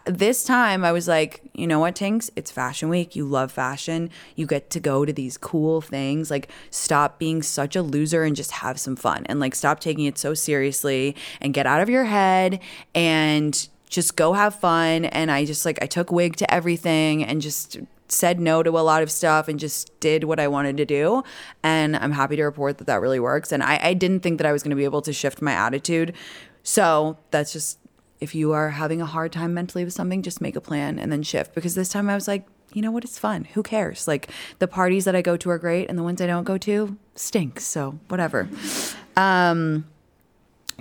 this 0.06 0.44
time 0.44 0.84
I 0.84 0.92
was 0.92 1.08
like, 1.08 1.40
you 1.54 1.66
know 1.66 1.78
what, 1.78 1.94
Tinx? 1.94 2.30
It's 2.36 2.50
fashion 2.50 2.88
week. 2.88 3.16
You 3.16 3.24
love 3.24 3.50
fashion. 3.50 4.10
You 4.36 4.46
get 4.46 4.70
to 4.70 4.80
go 4.80 5.04
to 5.04 5.12
these 5.12 5.38
cool 5.38 5.80
things. 5.80 6.30
Like, 6.30 6.48
stop 6.70 7.18
being 7.18 7.42
such 7.42 7.74
a 7.74 7.82
loser 7.82 8.24
and 8.24 8.36
just 8.36 8.50
have 8.52 8.78
some 8.78 8.96
fun. 8.96 9.24
And 9.26 9.40
like, 9.40 9.54
stop 9.54 9.80
taking 9.80 10.04
it 10.04 10.18
so 10.18 10.34
seriously 10.34 11.16
and 11.40 11.54
get 11.54 11.66
out 11.66 11.80
of 11.80 11.88
your 11.88 12.04
head 12.04 12.60
and 12.94 13.68
just 13.88 14.16
go 14.16 14.32
have 14.34 14.54
fun. 14.54 15.06
And 15.06 15.30
I 15.30 15.44
just 15.44 15.64
like, 15.64 15.78
I 15.82 15.86
took 15.86 16.12
wig 16.12 16.36
to 16.36 16.52
everything 16.52 17.24
and 17.24 17.40
just 17.40 17.78
said 18.08 18.38
no 18.38 18.62
to 18.62 18.70
a 18.70 18.80
lot 18.80 19.02
of 19.02 19.10
stuff 19.10 19.48
and 19.48 19.58
just 19.58 19.98
did 20.00 20.24
what 20.24 20.38
I 20.38 20.48
wanted 20.48 20.76
to 20.76 20.84
do. 20.84 21.22
And 21.62 21.96
I'm 21.96 22.12
happy 22.12 22.36
to 22.36 22.42
report 22.44 22.78
that 22.78 22.86
that 22.86 23.00
really 23.00 23.20
works. 23.20 23.52
And 23.52 23.62
I, 23.62 23.78
I 23.82 23.94
didn't 23.94 24.20
think 24.20 24.38
that 24.38 24.46
I 24.46 24.52
was 24.52 24.62
going 24.62 24.70
to 24.70 24.76
be 24.76 24.84
able 24.84 25.02
to 25.02 25.12
shift 25.12 25.40
my 25.40 25.52
attitude. 25.52 26.14
So 26.62 27.18
that's 27.30 27.52
just 27.52 27.78
if 28.24 28.34
you 28.34 28.52
are 28.52 28.70
having 28.70 29.00
a 29.00 29.06
hard 29.06 29.30
time 29.30 29.54
mentally 29.54 29.84
with 29.84 29.92
something, 29.92 30.22
just 30.22 30.40
make 30.40 30.56
a 30.56 30.60
plan 30.60 30.98
and 30.98 31.12
then 31.12 31.22
shift. 31.22 31.54
Because 31.54 31.76
this 31.76 31.88
time 31.90 32.10
I 32.10 32.14
was 32.14 32.26
like, 32.26 32.44
you 32.72 32.82
know 32.82 32.90
what? 32.90 33.04
It's 33.04 33.18
fun. 33.18 33.44
Who 33.54 33.62
cares? 33.62 34.08
Like 34.08 34.28
the 34.58 34.66
parties 34.66 35.04
that 35.04 35.14
I 35.14 35.22
go 35.22 35.36
to 35.36 35.50
are 35.50 35.58
great, 35.58 35.88
and 35.88 35.96
the 35.96 36.02
ones 36.02 36.20
I 36.20 36.26
don't 36.26 36.42
go 36.42 36.58
to 36.58 36.96
stink. 37.14 37.60
So 37.60 38.00
whatever. 38.08 38.48
Um, 39.16 39.84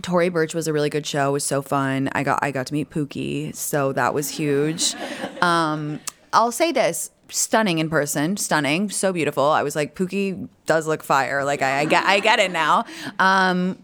Tory 0.01 0.29
Burch 0.29 0.55
was 0.55 0.67
a 0.67 0.73
really 0.73 0.89
good 0.89 1.05
show. 1.05 1.29
It 1.29 1.33
was 1.33 1.43
so 1.43 1.61
fun. 1.61 2.09
I 2.13 2.23
got 2.23 2.39
I 2.41 2.49
got 2.49 2.65
to 2.67 2.73
meet 2.73 2.89
Pookie, 2.89 3.55
so 3.55 3.93
that 3.93 4.13
was 4.15 4.29
huge. 4.29 4.95
Um, 5.41 5.99
I'll 6.31 6.51
say 6.51 6.71
this: 6.71 7.11
stunning 7.29 7.77
in 7.77 7.89
person, 7.89 8.37
stunning, 8.37 8.89
so 8.89 9.13
beautiful. 9.13 9.43
I 9.43 9.61
was 9.61 9.75
like, 9.75 9.95
Pookie 9.95 10.49
does 10.65 10.87
look 10.87 11.03
fire. 11.03 11.43
Like 11.43 11.61
I, 11.61 11.81
I 11.81 11.85
get 11.85 12.05
I 12.05 12.19
get 12.19 12.39
it 12.39 12.51
now. 12.51 12.85
Um, 13.19 13.77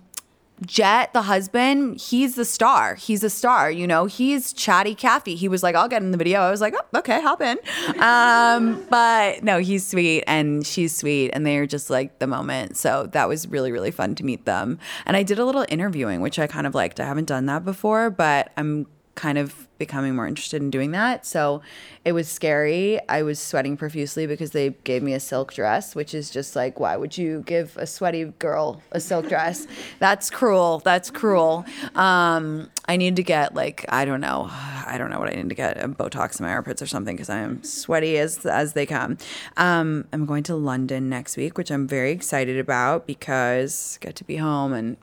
Jett, 0.66 1.14
the 1.14 1.24
husband, 1.24 2.00
he's 2.00 2.36
the 2.36 2.46
star. 2.46 2.96
He's 2.96 3.24
a 3.24 3.30
star, 3.30 3.72
you 3.72 3.88
know. 3.88 4.06
He's 4.06 4.54
chatty 4.54 4.96
Kathy. 4.96 5.36
He 5.36 5.48
was 5.48 5.64
like, 5.64 5.76
"I'll 5.76 5.88
get 5.88 6.02
in 6.02 6.12
the 6.12 6.18
video." 6.18 6.42
I 6.42 6.52
was 6.52 6.62
like, 6.62 6.76
"Oh, 6.78 7.00
okay, 7.00 7.22
hop 7.22 7.42
in." 7.42 7.58
Um, 8.00 8.86
but 8.90 9.44
no, 9.44 9.60
he's 9.60 9.88
sweet 9.88 10.24
and 10.28 10.66
she's 10.66 10.96
sweet, 10.96 11.32
and 11.32 11.46
they're 11.46 11.66
just 11.66 11.90
like 11.90 12.20
the 12.20 12.28
moment. 12.28 12.78
So 12.78 13.08
that 13.14 13.28
was 13.28 13.48
really 13.48 13.72
really 13.72 13.92
fun 13.92 14.16
to 14.16 14.26
meet 14.26 14.46
them. 14.46 14.80
And 15.06 15.16
I 15.16 15.24
did 15.24 15.40
a 15.40 15.46
little 15.46 15.66
interviewing, 15.70 16.22
which 16.22 16.40
I 16.40 16.48
kind 16.48 16.68
of 16.68 16.76
liked. 16.76 17.00
I 17.00 17.06
haven't 17.06 17.26
done 17.26 17.46
that 17.46 17.64
before, 17.64 18.10
but 18.10 18.52
I'm 18.58 18.88
kind 19.20 19.38
of 19.38 19.68
becoming 19.78 20.16
more 20.16 20.26
interested 20.26 20.62
in 20.62 20.70
doing 20.70 20.92
that. 20.92 21.26
So 21.26 21.62
it 22.06 22.14
was 22.14 22.30
scary. 22.30 23.02
I 23.10 23.22
was 23.22 23.38
sweating 23.38 23.76
profusely 23.76 24.26
because 24.28 24.52
they 24.52 24.70
gave 24.86 25.04
me 25.04 25.12
a 25.12 25.20
silk 25.20 25.54
dress, 25.54 25.94
which 25.94 26.14
is 26.14 26.32
just 26.32 26.56
like, 26.56 26.80
why 26.80 26.96
would 26.96 27.18
you 27.18 27.44
give 27.46 27.76
a 27.76 27.86
sweaty 27.86 28.24
girl 28.40 28.82
a 28.94 29.02
silk 29.02 29.28
dress? 29.28 29.68
That's 30.00 30.30
cruel. 30.30 30.80
That's 30.86 31.12
cruel. 31.12 31.66
Um, 31.96 32.70
I 32.88 32.96
need 32.96 33.18
to 33.18 33.24
get 33.24 33.54
like 33.54 33.86
I 33.90 34.06
don't 34.06 34.22
know, 34.22 34.48
I 34.50 34.96
don't 34.98 35.10
know 35.10 35.20
what 35.20 35.30
I 35.30 35.36
need 35.36 35.50
to 35.50 35.56
get 35.56 35.84
a 35.84 35.90
Botox 35.90 36.40
in 36.40 36.46
my 36.46 36.54
armpits 36.54 36.82
or 36.82 36.88
something 36.88 37.18
because 37.18 37.30
I 37.30 37.40
am 37.40 37.62
sweaty 37.62 38.18
as 38.18 38.46
as 38.46 38.72
they 38.72 38.86
come. 38.86 39.18
Um, 39.58 40.08
I'm 40.14 40.26
going 40.26 40.44
to 40.44 40.56
London 40.56 41.10
next 41.10 41.36
week, 41.36 41.58
which 41.58 41.72
I'm 41.72 41.90
very 41.90 42.12
excited 42.12 42.58
about 42.58 43.06
because 43.06 44.00
I 44.02 44.06
get 44.06 44.16
to 44.16 44.24
be 44.24 44.38
home 44.38 44.72
and 44.72 44.96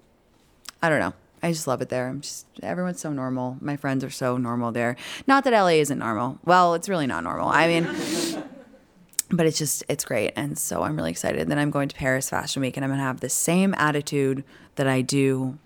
I 0.82 0.88
don't 0.88 1.00
know. 1.00 1.12
I 1.46 1.52
just 1.52 1.68
love 1.68 1.80
it 1.80 1.90
there. 1.90 2.08
I'm 2.08 2.22
just 2.22 2.44
everyone's 2.60 2.98
so 2.98 3.12
normal. 3.12 3.56
My 3.60 3.76
friends 3.76 4.02
are 4.02 4.10
so 4.10 4.36
normal 4.36 4.72
there. 4.72 4.96
Not 5.28 5.44
that 5.44 5.52
LA 5.52 5.78
isn't 5.78 5.98
normal. 5.98 6.40
Well, 6.44 6.74
it's 6.74 6.88
really 6.88 7.06
not 7.06 7.22
normal. 7.22 7.48
I 7.48 7.68
mean, 7.68 7.84
but 9.30 9.46
it's 9.46 9.56
just 9.56 9.84
it's 9.88 10.04
great, 10.04 10.32
and 10.34 10.58
so 10.58 10.82
I'm 10.82 10.96
really 10.96 11.12
excited. 11.12 11.48
Then 11.48 11.58
I'm 11.60 11.70
going 11.70 11.88
to 11.88 11.94
Paris 11.94 12.28
Fashion 12.28 12.62
Week, 12.62 12.76
and 12.76 12.82
I'm 12.84 12.90
gonna 12.90 13.02
have 13.02 13.20
the 13.20 13.28
same 13.28 13.76
attitude 13.78 14.42
that 14.74 14.88
I 14.88 15.02
do 15.02 15.56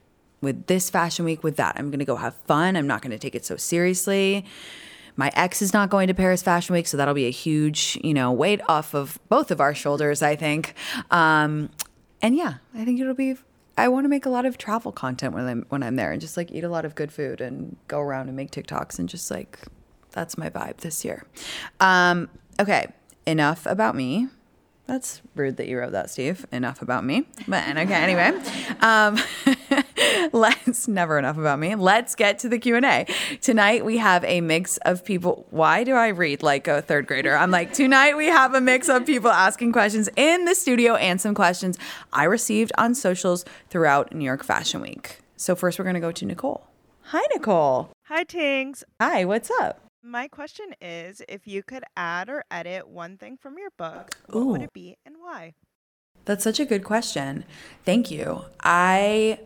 with 0.42 0.66
this 0.66 0.90
Fashion 0.90 1.24
Week. 1.24 1.42
With 1.42 1.56
that, 1.56 1.76
I'm 1.78 1.90
gonna 1.90 2.04
go 2.04 2.16
have 2.16 2.34
fun. 2.46 2.76
I'm 2.76 2.86
not 2.86 3.00
gonna 3.00 3.18
take 3.18 3.34
it 3.34 3.46
so 3.46 3.56
seriously. 3.56 4.44
My 5.16 5.32
ex 5.34 5.62
is 5.62 5.72
not 5.72 5.88
going 5.88 6.08
to 6.08 6.14
Paris 6.14 6.42
Fashion 6.42 6.74
Week, 6.74 6.86
so 6.88 6.98
that'll 6.98 7.14
be 7.14 7.26
a 7.26 7.30
huge, 7.30 7.98
you 8.04 8.12
know, 8.12 8.30
weight 8.32 8.60
off 8.68 8.94
of 8.94 9.18
both 9.30 9.50
of 9.50 9.62
our 9.62 9.74
shoulders, 9.74 10.20
I 10.20 10.36
think. 10.36 10.74
Um, 11.10 11.70
and 12.20 12.36
yeah, 12.36 12.56
I 12.74 12.84
think 12.84 13.00
it'll 13.00 13.14
be. 13.14 13.36
I 13.80 13.88
want 13.88 14.04
to 14.04 14.08
make 14.08 14.26
a 14.26 14.30
lot 14.30 14.44
of 14.44 14.58
travel 14.58 14.92
content 14.92 15.32
when 15.32 15.46
I'm 15.46 15.64
when 15.70 15.82
I'm 15.82 15.96
there, 15.96 16.12
and 16.12 16.20
just 16.20 16.36
like 16.36 16.52
eat 16.52 16.64
a 16.64 16.68
lot 16.68 16.84
of 16.84 16.94
good 16.94 17.10
food 17.10 17.40
and 17.40 17.76
go 17.88 17.98
around 17.98 18.28
and 18.28 18.36
make 18.36 18.50
TikToks 18.50 18.98
and 18.98 19.08
just 19.08 19.30
like 19.30 19.58
that's 20.10 20.36
my 20.36 20.50
vibe 20.50 20.78
this 20.78 21.02
year. 21.02 21.24
Um, 21.80 22.28
okay, 22.60 22.92
enough 23.26 23.64
about 23.64 23.96
me. 23.96 24.28
That's 24.86 25.22
rude 25.34 25.56
that 25.56 25.66
you 25.68 25.78
wrote 25.78 25.92
that, 25.92 26.10
Steve. 26.10 26.44
Enough 26.52 26.82
about 26.82 27.04
me. 27.04 27.26
But 27.48 27.76
okay, 27.76 27.94
anyway, 27.94 28.38
um, 28.80 29.18
let's 30.32 30.88
never 30.88 31.18
enough 31.18 31.38
about 31.38 31.58
me. 31.58 31.74
Let's 31.74 32.14
get 32.14 32.38
to 32.40 32.48
the 32.48 32.58
Q 32.58 32.76
and 32.76 32.86
A. 32.86 33.06
Tonight 33.40 33.84
we 33.84 33.98
have 33.98 34.24
a 34.24 34.40
mix 34.40 34.76
of 34.78 35.04
people. 35.04 35.46
Why 35.50 35.84
do 35.84 35.94
I 35.94 36.08
read 36.08 36.42
like 36.42 36.68
a 36.68 36.82
third 36.82 37.06
grader? 37.06 37.36
I'm 37.36 37.50
like 37.50 37.72
tonight 37.72 38.16
we 38.16 38.26
have 38.26 38.54
a 38.54 38.60
mix 38.60 38.88
of 38.88 39.06
people 39.06 39.30
asking 39.30 39.72
questions 39.72 40.08
in 40.16 40.44
the 40.44 40.54
studio 40.54 40.94
and 40.96 41.20
some 41.20 41.34
questions 41.34 41.78
I 42.12 42.24
received 42.24 42.72
on 42.78 42.94
socials 42.94 43.44
throughout 43.68 44.14
New 44.14 44.24
York 44.24 44.44
Fashion 44.44 44.80
Week. 44.80 45.18
So 45.36 45.54
first 45.54 45.78
we're 45.78 45.84
gonna 45.84 46.00
go 46.00 46.12
to 46.12 46.26
Nicole. 46.26 46.66
Hi, 47.04 47.22
Nicole. 47.34 47.90
Hi, 48.04 48.24
Tinx. 48.24 48.84
Hi, 49.00 49.24
what's 49.24 49.50
up? 49.60 49.80
My 50.02 50.28
question 50.28 50.74
is 50.80 51.22
if 51.28 51.46
you 51.46 51.62
could 51.62 51.84
add 51.96 52.28
or 52.28 52.44
edit 52.50 52.88
one 52.88 53.16
thing 53.18 53.36
from 53.36 53.58
your 53.58 53.70
book, 53.76 54.16
what 54.28 54.46
would 54.46 54.62
it 54.62 54.72
be 54.72 54.96
and 55.04 55.16
why? 55.18 55.54
That's 56.24 56.44
such 56.44 56.60
a 56.60 56.64
good 56.64 56.84
question. 56.84 57.44
Thank 57.84 58.10
you. 58.10 58.44
I, 58.62 59.40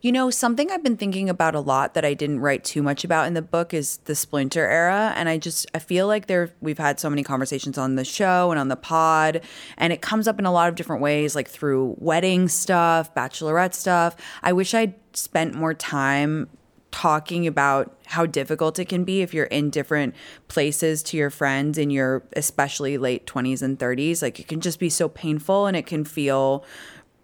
you 0.00 0.10
know, 0.10 0.30
something 0.30 0.70
I've 0.70 0.82
been 0.82 0.96
thinking 0.96 1.28
about 1.28 1.54
a 1.54 1.60
lot 1.60 1.94
that 1.94 2.04
I 2.04 2.14
didn't 2.14 2.40
write 2.40 2.64
too 2.64 2.82
much 2.82 3.04
about 3.04 3.26
in 3.26 3.34
the 3.34 3.42
book 3.42 3.72
is 3.72 3.98
the 4.04 4.14
Splinter 4.14 4.66
era, 4.66 5.12
and 5.16 5.28
I 5.28 5.38
just 5.38 5.66
I 5.74 5.78
feel 5.78 6.06
like 6.06 6.26
there 6.26 6.50
we've 6.60 6.78
had 6.78 6.98
so 6.98 7.08
many 7.08 7.22
conversations 7.22 7.78
on 7.78 7.94
the 7.96 8.04
show 8.04 8.50
and 8.50 8.58
on 8.58 8.68
the 8.68 8.76
pod, 8.76 9.42
and 9.76 9.92
it 9.92 10.02
comes 10.02 10.26
up 10.26 10.38
in 10.38 10.46
a 10.46 10.52
lot 10.52 10.68
of 10.68 10.74
different 10.74 11.02
ways, 11.02 11.34
like 11.34 11.48
through 11.48 11.94
wedding 11.98 12.48
stuff, 12.48 13.14
bachelorette 13.14 13.74
stuff. 13.74 14.16
I 14.42 14.52
wish 14.52 14.74
I'd 14.74 14.94
spent 15.12 15.54
more 15.54 15.74
time 15.74 16.48
talking 16.94 17.44
about 17.44 17.98
how 18.06 18.24
difficult 18.24 18.78
it 18.78 18.84
can 18.84 19.02
be 19.02 19.20
if 19.20 19.34
you're 19.34 19.46
in 19.46 19.68
different 19.68 20.14
places 20.46 21.02
to 21.02 21.16
your 21.16 21.28
friends 21.28 21.76
in 21.76 21.90
your 21.90 22.22
especially 22.36 22.96
late 22.96 23.26
20s 23.26 23.62
and 23.62 23.80
30s 23.80 24.22
like 24.22 24.38
it 24.38 24.46
can 24.46 24.60
just 24.60 24.78
be 24.78 24.88
so 24.88 25.08
painful 25.08 25.66
and 25.66 25.76
it 25.76 25.86
can 25.86 26.04
feel 26.04 26.64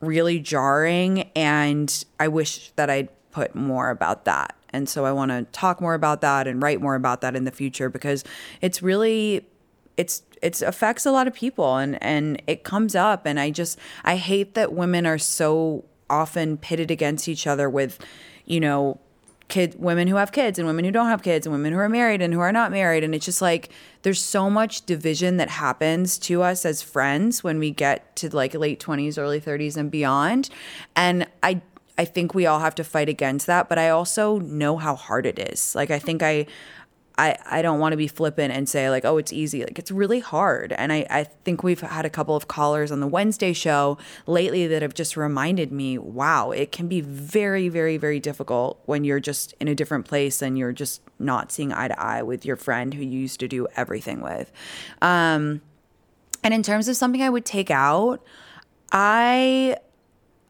really 0.00 0.40
jarring 0.40 1.30
and 1.36 2.04
i 2.18 2.26
wish 2.26 2.72
that 2.72 2.90
i'd 2.90 3.08
put 3.30 3.54
more 3.54 3.90
about 3.90 4.24
that. 4.24 4.56
And 4.70 4.88
so 4.88 5.04
i 5.04 5.12
want 5.12 5.30
to 5.30 5.44
talk 5.52 5.80
more 5.80 5.94
about 5.94 6.20
that 6.20 6.46
and 6.46 6.62
write 6.62 6.80
more 6.80 6.94
about 6.94 7.20
that 7.22 7.34
in 7.34 7.44
the 7.44 7.50
future 7.50 7.88
because 7.88 8.24
it's 8.60 8.82
really 8.82 9.46
it's 9.96 10.22
it 10.42 10.62
affects 10.62 11.04
a 11.04 11.10
lot 11.10 11.26
of 11.26 11.34
people 11.34 11.76
and 11.76 12.00
and 12.02 12.40
it 12.46 12.62
comes 12.62 12.94
up 12.94 13.26
and 13.26 13.40
i 13.40 13.50
just 13.50 13.78
i 14.04 14.16
hate 14.16 14.54
that 14.54 14.72
women 14.72 15.06
are 15.06 15.18
so 15.18 15.84
often 16.08 16.56
pitted 16.56 16.90
against 16.90 17.28
each 17.28 17.46
other 17.48 17.68
with 17.68 17.98
you 18.44 18.60
know 18.60 19.00
women 19.78 20.08
who 20.08 20.16
have 20.16 20.32
kids 20.32 20.58
and 20.58 20.66
women 20.66 20.84
who 20.84 20.90
don't 20.90 21.08
have 21.08 21.22
kids 21.22 21.46
and 21.46 21.52
women 21.52 21.72
who 21.72 21.78
are 21.78 21.88
married 21.88 22.22
and 22.22 22.32
who 22.32 22.40
are 22.40 22.52
not 22.52 22.70
married. 22.70 23.04
And 23.04 23.14
it's 23.14 23.24
just 23.24 23.42
like 23.42 23.70
there's 24.02 24.20
so 24.20 24.50
much 24.50 24.86
division 24.86 25.36
that 25.38 25.48
happens 25.48 26.18
to 26.18 26.42
us 26.42 26.64
as 26.64 26.82
friends 26.82 27.44
when 27.44 27.58
we 27.58 27.70
get 27.70 28.14
to 28.16 28.34
like 28.34 28.54
late 28.54 28.80
20s 28.80 29.18
early 29.18 29.40
30s 29.40 29.76
and 29.76 29.90
beyond. 29.90 30.50
And 30.96 31.26
i 31.42 31.60
i 31.98 32.04
think 32.04 32.34
we 32.34 32.46
all 32.46 32.60
have 32.60 32.74
to 32.74 32.84
fight 32.84 33.08
against 33.08 33.46
that 33.46 33.68
but 33.68 33.76
i 33.76 33.90
also 33.90 34.38
know 34.38 34.76
how 34.76 34.94
hard 34.94 35.26
it 35.26 35.38
is. 35.38 35.74
Like 35.74 35.90
i 35.90 35.98
think 35.98 36.22
i 36.22 36.46
I, 37.18 37.36
I 37.44 37.60
don't 37.62 37.78
want 37.78 37.92
to 37.92 37.96
be 37.96 38.08
flippant 38.08 38.52
and 38.52 38.68
say 38.68 38.88
like 38.90 39.04
oh 39.04 39.18
it's 39.18 39.32
easy. 39.32 39.62
Like 39.62 39.78
it's 39.78 39.90
really 39.90 40.20
hard. 40.20 40.72
And 40.72 40.92
I, 40.92 41.06
I 41.10 41.24
think 41.24 41.62
we've 41.62 41.80
had 41.80 42.04
a 42.04 42.10
couple 42.10 42.36
of 42.36 42.48
callers 42.48 42.90
on 42.90 43.00
the 43.00 43.06
wednesday 43.06 43.52
show 43.52 43.98
lately 44.26 44.66
that 44.66 44.82
have 44.82 44.94
just 44.94 45.16
reminded 45.16 45.72
me 45.72 45.98
wow 45.98 46.50
it 46.50 46.72
can 46.72 46.88
be 46.88 47.00
very 47.00 47.68
very 47.68 47.96
very 47.96 48.20
difficult 48.20 48.80
when 48.86 49.04
you're 49.04 49.20
just 49.20 49.54
in 49.60 49.68
a 49.68 49.74
different 49.74 50.06
place 50.06 50.42
and 50.42 50.58
you're 50.58 50.72
just 50.72 51.02
not 51.18 51.52
seeing 51.52 51.72
eye 51.72 51.88
to 51.88 52.00
eye 52.00 52.22
with 52.22 52.44
your 52.44 52.56
friend 52.56 52.94
who 52.94 53.02
you 53.02 53.20
used 53.20 53.40
to 53.40 53.48
do 53.48 53.66
everything 53.76 54.20
with. 54.20 54.50
Um, 55.02 55.60
and 56.42 56.54
in 56.54 56.62
terms 56.62 56.88
of 56.88 56.96
something 56.96 57.22
i 57.22 57.30
would 57.30 57.44
take 57.44 57.70
out 57.70 58.22
i 58.92 59.76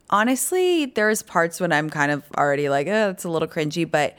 honestly 0.08 0.86
there's 0.86 1.22
parts 1.22 1.60
when 1.60 1.72
i'm 1.72 1.90
kind 1.90 2.10
of 2.10 2.22
already 2.36 2.68
like 2.68 2.86
oh 2.86 3.10
it's 3.10 3.24
a 3.24 3.28
little 3.28 3.48
cringy 3.48 3.88
but 3.88 4.16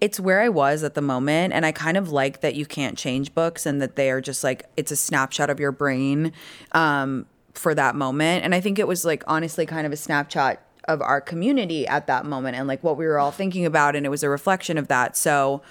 it's 0.00 0.20
where 0.20 0.40
I 0.40 0.48
was 0.48 0.82
at 0.82 0.94
the 0.94 1.02
moment. 1.02 1.52
And 1.52 1.64
I 1.64 1.72
kind 1.72 1.96
of 1.96 2.10
like 2.10 2.40
that 2.40 2.54
you 2.54 2.66
can't 2.66 2.96
change 2.96 3.34
books 3.34 3.66
and 3.66 3.80
that 3.80 3.96
they 3.96 4.10
are 4.10 4.20
just 4.20 4.44
like, 4.44 4.64
it's 4.76 4.90
a 4.90 4.96
snapshot 4.96 5.50
of 5.50 5.60
your 5.60 5.72
brain 5.72 6.32
um, 6.72 7.26
for 7.54 7.74
that 7.74 7.94
moment. 7.94 8.44
And 8.44 8.54
I 8.54 8.60
think 8.60 8.78
it 8.78 8.88
was 8.88 9.04
like, 9.04 9.24
honestly, 9.26 9.66
kind 9.66 9.86
of 9.86 9.92
a 9.92 9.96
snapshot 9.96 10.60
of 10.88 11.02
our 11.02 11.20
community 11.20 11.86
at 11.86 12.06
that 12.06 12.24
moment 12.24 12.56
and 12.56 12.68
like 12.68 12.82
what 12.84 12.96
we 12.96 13.06
were 13.06 13.18
all 13.18 13.32
thinking 13.32 13.66
about. 13.66 13.96
And 13.96 14.06
it 14.06 14.08
was 14.08 14.22
a 14.22 14.28
reflection 14.28 14.78
of 14.78 14.88
that. 14.88 15.16
So 15.16 15.62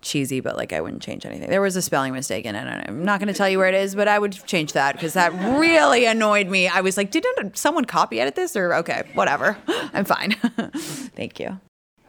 cheesy, 0.00 0.40
but 0.40 0.56
like 0.56 0.72
I 0.72 0.80
wouldn't 0.80 1.02
change 1.02 1.26
anything. 1.26 1.50
There 1.50 1.60
was 1.60 1.76
a 1.76 1.82
spelling 1.82 2.12
mistake 2.12 2.44
in 2.44 2.54
it. 2.54 2.60
And 2.60 2.84
I'm 2.88 3.04
not 3.04 3.20
going 3.20 3.28
to 3.28 3.34
tell 3.34 3.48
you 3.48 3.58
where 3.58 3.68
it 3.68 3.74
is, 3.74 3.94
but 3.94 4.08
I 4.08 4.18
would 4.18 4.32
change 4.46 4.72
that 4.72 4.94
because 4.94 5.14
that 5.14 5.32
really 5.58 6.04
annoyed 6.04 6.48
me. 6.48 6.68
I 6.68 6.80
was 6.80 6.96
like, 6.96 7.10
didn't 7.10 7.56
someone 7.56 7.84
copy 7.84 8.20
edit 8.20 8.34
this 8.34 8.56
or 8.56 8.74
okay, 8.74 9.04
whatever. 9.14 9.56
I'm 9.68 10.04
fine. 10.04 10.32
Thank 11.12 11.40
you. 11.40 11.60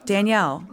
Danielle. 0.05 0.65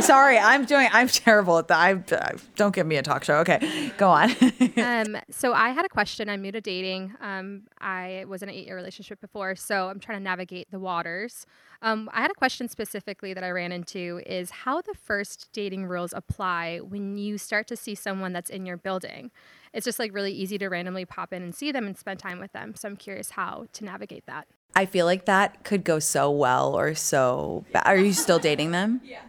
Sorry, 0.00 0.38
I'm 0.38 0.64
doing. 0.64 0.88
I'm 0.92 1.08
terrible 1.08 1.58
at 1.58 1.68
that. 1.68 1.78
I, 1.78 1.90
I- 2.16 2.34
don't 2.54 2.74
give 2.74 2.86
me 2.86 2.96
a 2.96 3.02
talk 3.02 3.22
show. 3.24 3.36
Okay, 3.38 3.92
go 3.98 4.08
on. 4.10 4.30
um, 4.76 5.16
so 5.30 5.52
I 5.52 5.70
had 5.70 5.84
a 5.84 5.88
question. 5.88 6.28
I'm 6.28 6.42
new 6.42 6.52
to 6.52 6.60
dating. 6.60 7.14
Um, 7.20 7.62
I 7.80 8.24
was 8.28 8.42
in 8.42 8.48
an 8.48 8.54
eight-year 8.54 8.76
relationship 8.76 9.20
before, 9.20 9.56
so 9.56 9.88
I'm 9.88 10.00
trying 10.00 10.18
to 10.18 10.24
navigate 10.24 10.70
the 10.70 10.78
waters. 10.78 11.46
Um, 11.82 12.08
I 12.12 12.22
had 12.22 12.30
a 12.30 12.34
question 12.34 12.68
specifically 12.68 13.34
that 13.34 13.44
I 13.44 13.50
ran 13.50 13.72
into 13.72 14.22
is 14.26 14.50
how 14.50 14.80
the 14.80 14.94
first 14.94 15.50
dating 15.52 15.86
rules 15.86 16.12
apply 16.14 16.78
when 16.78 17.18
you 17.18 17.36
start 17.36 17.66
to 17.68 17.76
see 17.76 17.94
someone 17.94 18.32
that's 18.32 18.48
in 18.50 18.64
your 18.64 18.78
building. 18.78 19.30
It's 19.74 19.84
just 19.84 19.98
like 19.98 20.14
really 20.14 20.32
easy 20.32 20.56
to 20.58 20.68
randomly 20.68 21.04
pop 21.04 21.34
in 21.34 21.42
and 21.42 21.54
see 21.54 21.72
them 21.72 21.86
and 21.86 21.96
spend 21.98 22.18
time 22.18 22.40
with 22.40 22.52
them. 22.52 22.74
So 22.74 22.88
I'm 22.88 22.96
curious 22.96 23.30
how 23.30 23.66
to 23.74 23.84
navigate 23.84 24.24
that. 24.26 24.46
I 24.76 24.84
feel 24.84 25.06
like 25.06 25.24
that 25.24 25.64
could 25.64 25.84
go 25.84 25.98
so 25.98 26.30
well 26.30 26.78
or 26.78 26.94
so 26.94 27.64
bad. 27.72 27.86
Are 27.86 27.96
you 27.96 28.12
still 28.12 28.38
dating 28.38 28.70
them? 28.70 29.00
Yeah. 29.16 29.20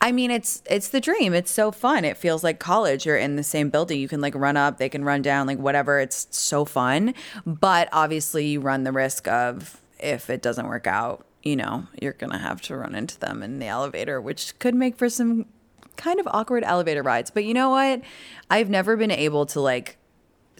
I 0.00 0.10
mean, 0.10 0.32
it's 0.32 0.64
it's 0.68 0.88
the 0.88 1.00
dream. 1.00 1.32
It's 1.32 1.50
so 1.50 1.70
fun. 1.70 2.04
It 2.04 2.16
feels 2.16 2.42
like 2.42 2.58
college. 2.58 3.06
You're 3.06 3.16
in 3.16 3.36
the 3.36 3.44
same 3.44 3.70
building. 3.70 4.00
You 4.00 4.08
can 4.08 4.20
like 4.20 4.34
run 4.34 4.56
up, 4.56 4.78
they 4.78 4.88
can 4.88 5.04
run 5.04 5.22
down, 5.22 5.46
like 5.46 5.58
whatever. 5.58 6.00
It's 6.00 6.26
so 6.30 6.64
fun. 6.64 7.14
But 7.46 7.88
obviously, 7.92 8.46
you 8.46 8.60
run 8.60 8.82
the 8.82 8.90
risk 8.90 9.28
of 9.28 9.80
if 10.00 10.28
it 10.28 10.42
doesn't 10.42 10.66
work 10.66 10.88
out, 10.88 11.24
you 11.44 11.54
know, 11.54 11.86
you're 12.00 12.14
gonna 12.14 12.38
have 12.38 12.60
to 12.62 12.76
run 12.76 12.96
into 12.96 13.16
them 13.20 13.44
in 13.44 13.60
the 13.60 13.66
elevator, 13.66 14.20
which 14.20 14.58
could 14.58 14.74
make 14.74 14.96
for 14.96 15.08
some 15.08 15.46
kind 15.96 16.18
of 16.18 16.26
awkward 16.32 16.64
elevator 16.64 17.04
rides. 17.04 17.30
But 17.30 17.44
you 17.44 17.54
know 17.54 17.70
what? 17.70 18.02
I've 18.50 18.70
never 18.70 18.96
been 18.96 19.12
able 19.12 19.46
to 19.46 19.60
like 19.60 19.98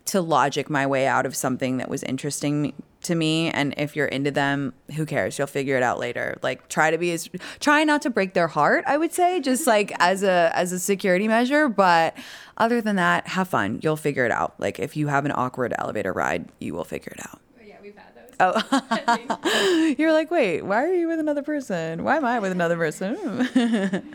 to 0.04 0.20
logic 0.20 0.70
my 0.70 0.86
way 0.86 1.08
out 1.08 1.26
of 1.26 1.34
something 1.34 1.78
that 1.78 1.88
was 1.88 2.04
interesting 2.04 2.74
to 3.02 3.14
me 3.14 3.50
and 3.50 3.74
if 3.76 3.94
you're 3.96 4.06
into 4.06 4.30
them 4.30 4.72
who 4.96 5.04
cares 5.04 5.38
you'll 5.38 5.46
figure 5.46 5.76
it 5.76 5.82
out 5.82 5.98
later 5.98 6.38
like 6.42 6.68
try 6.68 6.90
to 6.90 6.98
be 6.98 7.12
as 7.12 7.28
try 7.60 7.84
not 7.84 8.02
to 8.02 8.10
break 8.10 8.34
their 8.34 8.48
heart 8.48 8.84
i 8.86 8.96
would 8.96 9.12
say 9.12 9.40
just 9.40 9.66
like 9.66 9.92
as 9.98 10.22
a 10.22 10.50
as 10.54 10.72
a 10.72 10.78
security 10.78 11.26
measure 11.28 11.68
but 11.68 12.16
other 12.58 12.80
than 12.80 12.96
that 12.96 13.26
have 13.28 13.48
fun 13.48 13.78
you'll 13.82 13.96
figure 13.96 14.24
it 14.24 14.30
out 14.32 14.54
like 14.58 14.78
if 14.78 14.96
you 14.96 15.08
have 15.08 15.24
an 15.24 15.32
awkward 15.34 15.74
elevator 15.78 16.12
ride 16.12 16.48
you 16.60 16.74
will 16.74 16.84
figure 16.84 17.12
it 17.16 17.20
out 17.26 17.40
oh, 17.58 17.62
Yeah, 17.64 17.76
we've 17.82 17.96
had 17.96 18.14
those. 18.14 18.34
Oh, 18.40 19.94
you're 19.98 20.12
like, 20.12 20.30
wait, 20.30 20.62
why 20.62 20.82
are 20.84 20.92
you 20.92 21.06
with 21.08 21.20
another 21.20 21.42
person? 21.42 22.02
Why 22.02 22.16
am 22.16 22.24
I 22.24 22.40
with 22.40 22.50
another 22.52 22.76
person? 22.76 23.44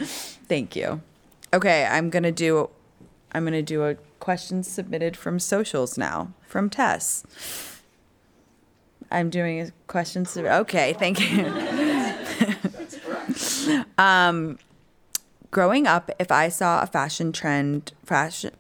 Thank 0.49 0.75
you. 0.75 1.01
Okay, 1.53 1.85
I'm 1.85 2.09
gonna 2.09 2.31
do, 2.31 2.69
I'm 3.31 3.45
gonna 3.45 3.61
do 3.61 3.83
a 3.85 3.95
question 4.19 4.63
submitted 4.63 5.15
from 5.15 5.39
socials 5.39 5.97
now 5.97 6.33
from 6.45 6.69
Tess. 6.69 7.23
I'm 9.11 9.29
doing 9.29 9.61
a 9.61 9.71
question. 9.87 10.25
Sub- 10.25 10.45
okay, 10.45 10.93
thank 10.93 11.19
you. 11.31 11.45
um, 13.97 14.59
growing 15.51 15.87
up, 15.87 16.11
if 16.19 16.31
I 16.31 16.49
saw 16.49 16.81
a 16.81 16.87
fashion 16.87 17.31
trend, 17.31 17.93
fashion 18.03 18.51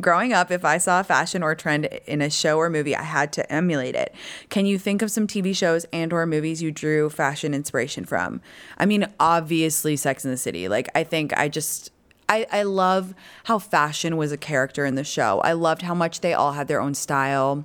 growing 0.00 0.32
up, 0.32 0.50
if 0.50 0.64
I 0.64 0.78
saw 0.78 1.00
a 1.00 1.04
fashion 1.04 1.42
or 1.42 1.54
trend 1.54 1.86
in 2.06 2.20
a 2.20 2.30
show 2.30 2.58
or 2.58 2.68
movie, 2.68 2.94
I 2.94 3.02
had 3.02 3.32
to 3.34 3.52
emulate 3.52 3.94
it. 3.94 4.14
Can 4.50 4.66
you 4.66 4.78
think 4.78 5.02
of 5.02 5.10
some 5.10 5.26
TV 5.26 5.56
shows 5.56 5.86
and 5.92 6.12
or 6.12 6.26
movies 6.26 6.62
you 6.62 6.70
drew 6.70 7.08
fashion 7.10 7.54
inspiration 7.54 8.04
from? 8.04 8.40
I 8.78 8.86
mean, 8.86 9.06
obviously 9.18 9.96
Sex 9.96 10.24
in 10.24 10.30
the 10.30 10.36
City. 10.36 10.68
Like 10.68 10.88
I 10.94 11.04
think 11.04 11.36
I 11.36 11.48
just 11.48 11.90
I, 12.28 12.46
I 12.50 12.62
love 12.64 13.14
how 13.44 13.58
fashion 13.58 14.16
was 14.16 14.32
a 14.32 14.36
character 14.36 14.84
in 14.84 14.96
the 14.96 15.04
show. 15.04 15.40
I 15.40 15.52
loved 15.52 15.82
how 15.82 15.94
much 15.94 16.20
they 16.20 16.34
all 16.34 16.52
had 16.52 16.68
their 16.68 16.80
own 16.80 16.94
style. 16.94 17.64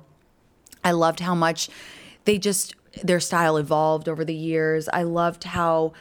I 0.84 0.92
loved 0.92 1.20
how 1.20 1.34
much 1.34 1.68
they 2.24 2.38
just 2.38 2.74
their 3.02 3.20
style 3.20 3.56
evolved 3.56 4.08
over 4.08 4.24
the 4.24 4.34
years. 4.34 4.88
I 4.92 5.02
loved 5.02 5.44
how 5.44 5.92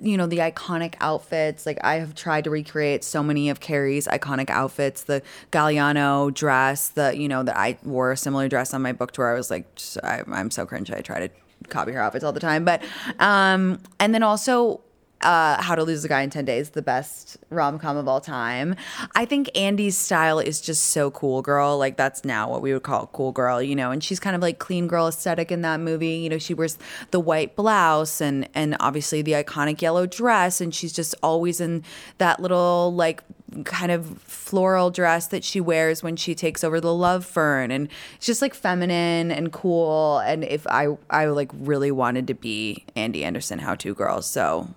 you 0.00 0.16
know 0.16 0.26
the 0.26 0.38
iconic 0.38 0.94
outfits. 1.00 1.66
Like 1.66 1.78
I 1.82 1.96
have 1.96 2.14
tried 2.14 2.44
to 2.44 2.50
recreate 2.50 3.04
so 3.04 3.22
many 3.22 3.50
of 3.50 3.60
Carrie's 3.60 4.06
iconic 4.06 4.50
outfits. 4.50 5.02
The 5.02 5.22
Galliano 5.50 6.32
dress. 6.32 6.88
The 6.88 7.16
you 7.16 7.28
know 7.28 7.42
that 7.42 7.56
I 7.56 7.78
wore 7.82 8.12
a 8.12 8.16
similar 8.16 8.48
dress 8.48 8.72
on 8.74 8.82
my 8.82 8.92
book 8.92 9.12
tour. 9.12 9.30
I 9.30 9.34
was 9.34 9.50
like, 9.50 9.66
I, 10.02 10.22
I'm 10.30 10.50
so 10.50 10.66
cringe. 10.66 10.90
I 10.90 11.00
try 11.00 11.26
to 11.26 11.30
copy 11.68 11.92
her 11.92 12.00
outfits 12.00 12.24
all 12.24 12.32
the 12.32 12.40
time. 12.40 12.64
But 12.64 12.82
um, 13.18 13.80
and 13.98 14.14
then 14.14 14.22
also 14.22 14.80
uh, 15.24 15.60
How 15.62 15.74
to 15.74 15.82
Lose 15.82 16.04
a 16.04 16.08
Guy 16.08 16.22
in 16.22 16.30
10 16.30 16.44
Days, 16.44 16.70
the 16.70 16.82
best 16.82 17.38
rom 17.50 17.78
com 17.78 17.96
of 17.96 18.06
all 18.06 18.20
time. 18.20 18.76
I 19.14 19.24
think 19.24 19.50
Andie's 19.56 19.96
style 19.96 20.38
is 20.38 20.60
just 20.60 20.84
so 20.84 21.10
cool, 21.10 21.42
girl. 21.42 21.78
Like, 21.78 21.96
that's 21.96 22.24
now 22.24 22.50
what 22.50 22.62
we 22.62 22.72
would 22.72 22.82
call 22.82 23.08
cool 23.08 23.32
girl, 23.32 23.62
you 23.62 23.74
know? 23.74 23.90
And 23.90 24.04
she's 24.04 24.20
kind 24.20 24.36
of 24.36 24.42
like 24.42 24.58
clean 24.58 24.86
girl 24.86 25.08
aesthetic 25.08 25.50
in 25.50 25.62
that 25.62 25.80
movie. 25.80 26.16
You 26.16 26.28
know, 26.28 26.38
she 26.38 26.54
wears 26.54 26.78
the 27.10 27.20
white 27.20 27.56
blouse 27.56 28.20
and, 28.20 28.48
and 28.54 28.76
obviously 28.80 29.22
the 29.22 29.32
iconic 29.32 29.80
yellow 29.80 30.06
dress. 30.06 30.60
And 30.60 30.74
she's 30.74 30.92
just 30.92 31.14
always 31.22 31.60
in 31.60 31.82
that 32.18 32.40
little, 32.40 32.94
like, 32.94 33.22
kind 33.64 33.92
of 33.92 34.18
floral 34.22 34.90
dress 34.90 35.28
that 35.28 35.44
she 35.44 35.60
wears 35.60 36.02
when 36.02 36.16
she 36.16 36.34
takes 36.34 36.64
over 36.64 36.80
the 36.80 36.92
love 36.92 37.24
fern 37.24 37.70
and 37.70 37.88
it's 38.16 38.26
just 38.26 38.42
like 38.42 38.52
feminine 38.52 39.30
and 39.30 39.52
cool 39.52 40.18
and 40.20 40.42
if 40.42 40.66
i 40.66 40.88
i 41.08 41.26
like 41.26 41.50
really 41.54 41.92
wanted 41.92 42.26
to 42.26 42.34
be 42.34 42.84
Andie 42.96 43.22
Anderson 43.22 43.60
how 43.60 43.76
to 43.76 43.94
girl 43.94 44.22
so 44.22 44.74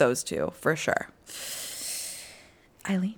those 0.00 0.24
two 0.24 0.50
for 0.54 0.74
sure 0.74 1.08
eileen 2.88 3.14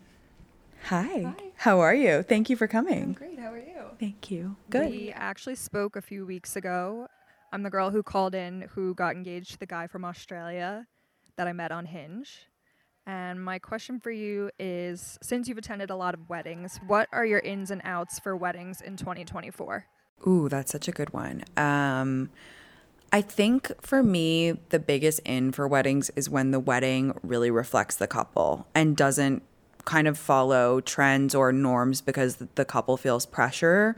hi. 0.85 1.33
how 1.57 1.79
are 1.81 1.95
you 1.95 2.23
thank 2.23 2.51
you 2.51 2.57
for 2.57 2.67
coming 2.67 3.13
Great, 3.15 3.39
how 3.39 3.53
are 3.53 3.59
you? 3.59 3.83
thank 3.99 4.31
you 4.31 4.57
good 4.69 4.91
We 4.91 5.11
actually 5.13 5.55
spoke 5.55 5.95
a 5.97 6.03
few 6.03 6.27
weeks 6.27 6.57
ago. 6.57 7.07
I'm 7.53 7.63
the 7.63 7.71
girl 7.71 7.91
who 7.91 8.03
called 8.03 8.35
in 8.35 8.69
who 8.75 8.95
got 8.95 9.15
engaged 9.15 9.53
to 9.53 9.59
the 9.59 9.67
guy 9.67 9.87
from 9.87 10.05
Australia 10.05 10.87
that 11.37 11.47
I 11.47 11.53
met 11.53 11.71
on 11.71 11.87
Hinge. 11.87 12.47
And 13.07 13.45
my 13.45 13.59
question 13.59 14.01
for 14.01 14.11
you 14.11 14.51
is 14.59 15.19
since 15.23 15.49
you've 15.49 15.59
attended 15.59 15.91
a 15.91 15.97
lot 15.97 16.15
of 16.15 16.29
weddings, 16.29 16.81
what 16.87 17.09
are 17.13 17.27
your 17.27 17.41
ins 17.41 17.71
and 17.71 17.81
outs 17.85 18.19
for 18.19 18.37
weddings 18.37 18.81
in 18.81 18.97
2024? 18.97 19.87
Ooh, 20.27 20.49
that's 20.49 20.73
such 20.73 20.89
a 20.89 20.93
good 20.93 21.13
one. 21.13 21.45
Um, 21.57 22.31
I 23.15 23.21
think 23.21 23.71
for 23.81 24.03
me, 24.03 24.53
the 24.71 24.79
biggest 24.79 25.21
in 25.27 25.53
for 25.53 25.69
weddings 25.69 26.11
is 26.17 26.31
when 26.31 26.51
the 26.51 26.59
wedding 26.59 27.15
really 27.23 27.51
reflects 27.51 27.97
the 27.97 28.07
couple 28.07 28.67
and 28.75 28.97
doesn't 28.97 29.43
kind 29.85 30.09
of 30.09 30.17
follow 30.17 30.81
trends 30.81 31.35
or 31.35 31.53
norms 31.53 32.01
because 32.01 32.37
the 32.55 32.65
couple 32.65 32.97
feels 32.97 33.27
pressure. 33.27 33.97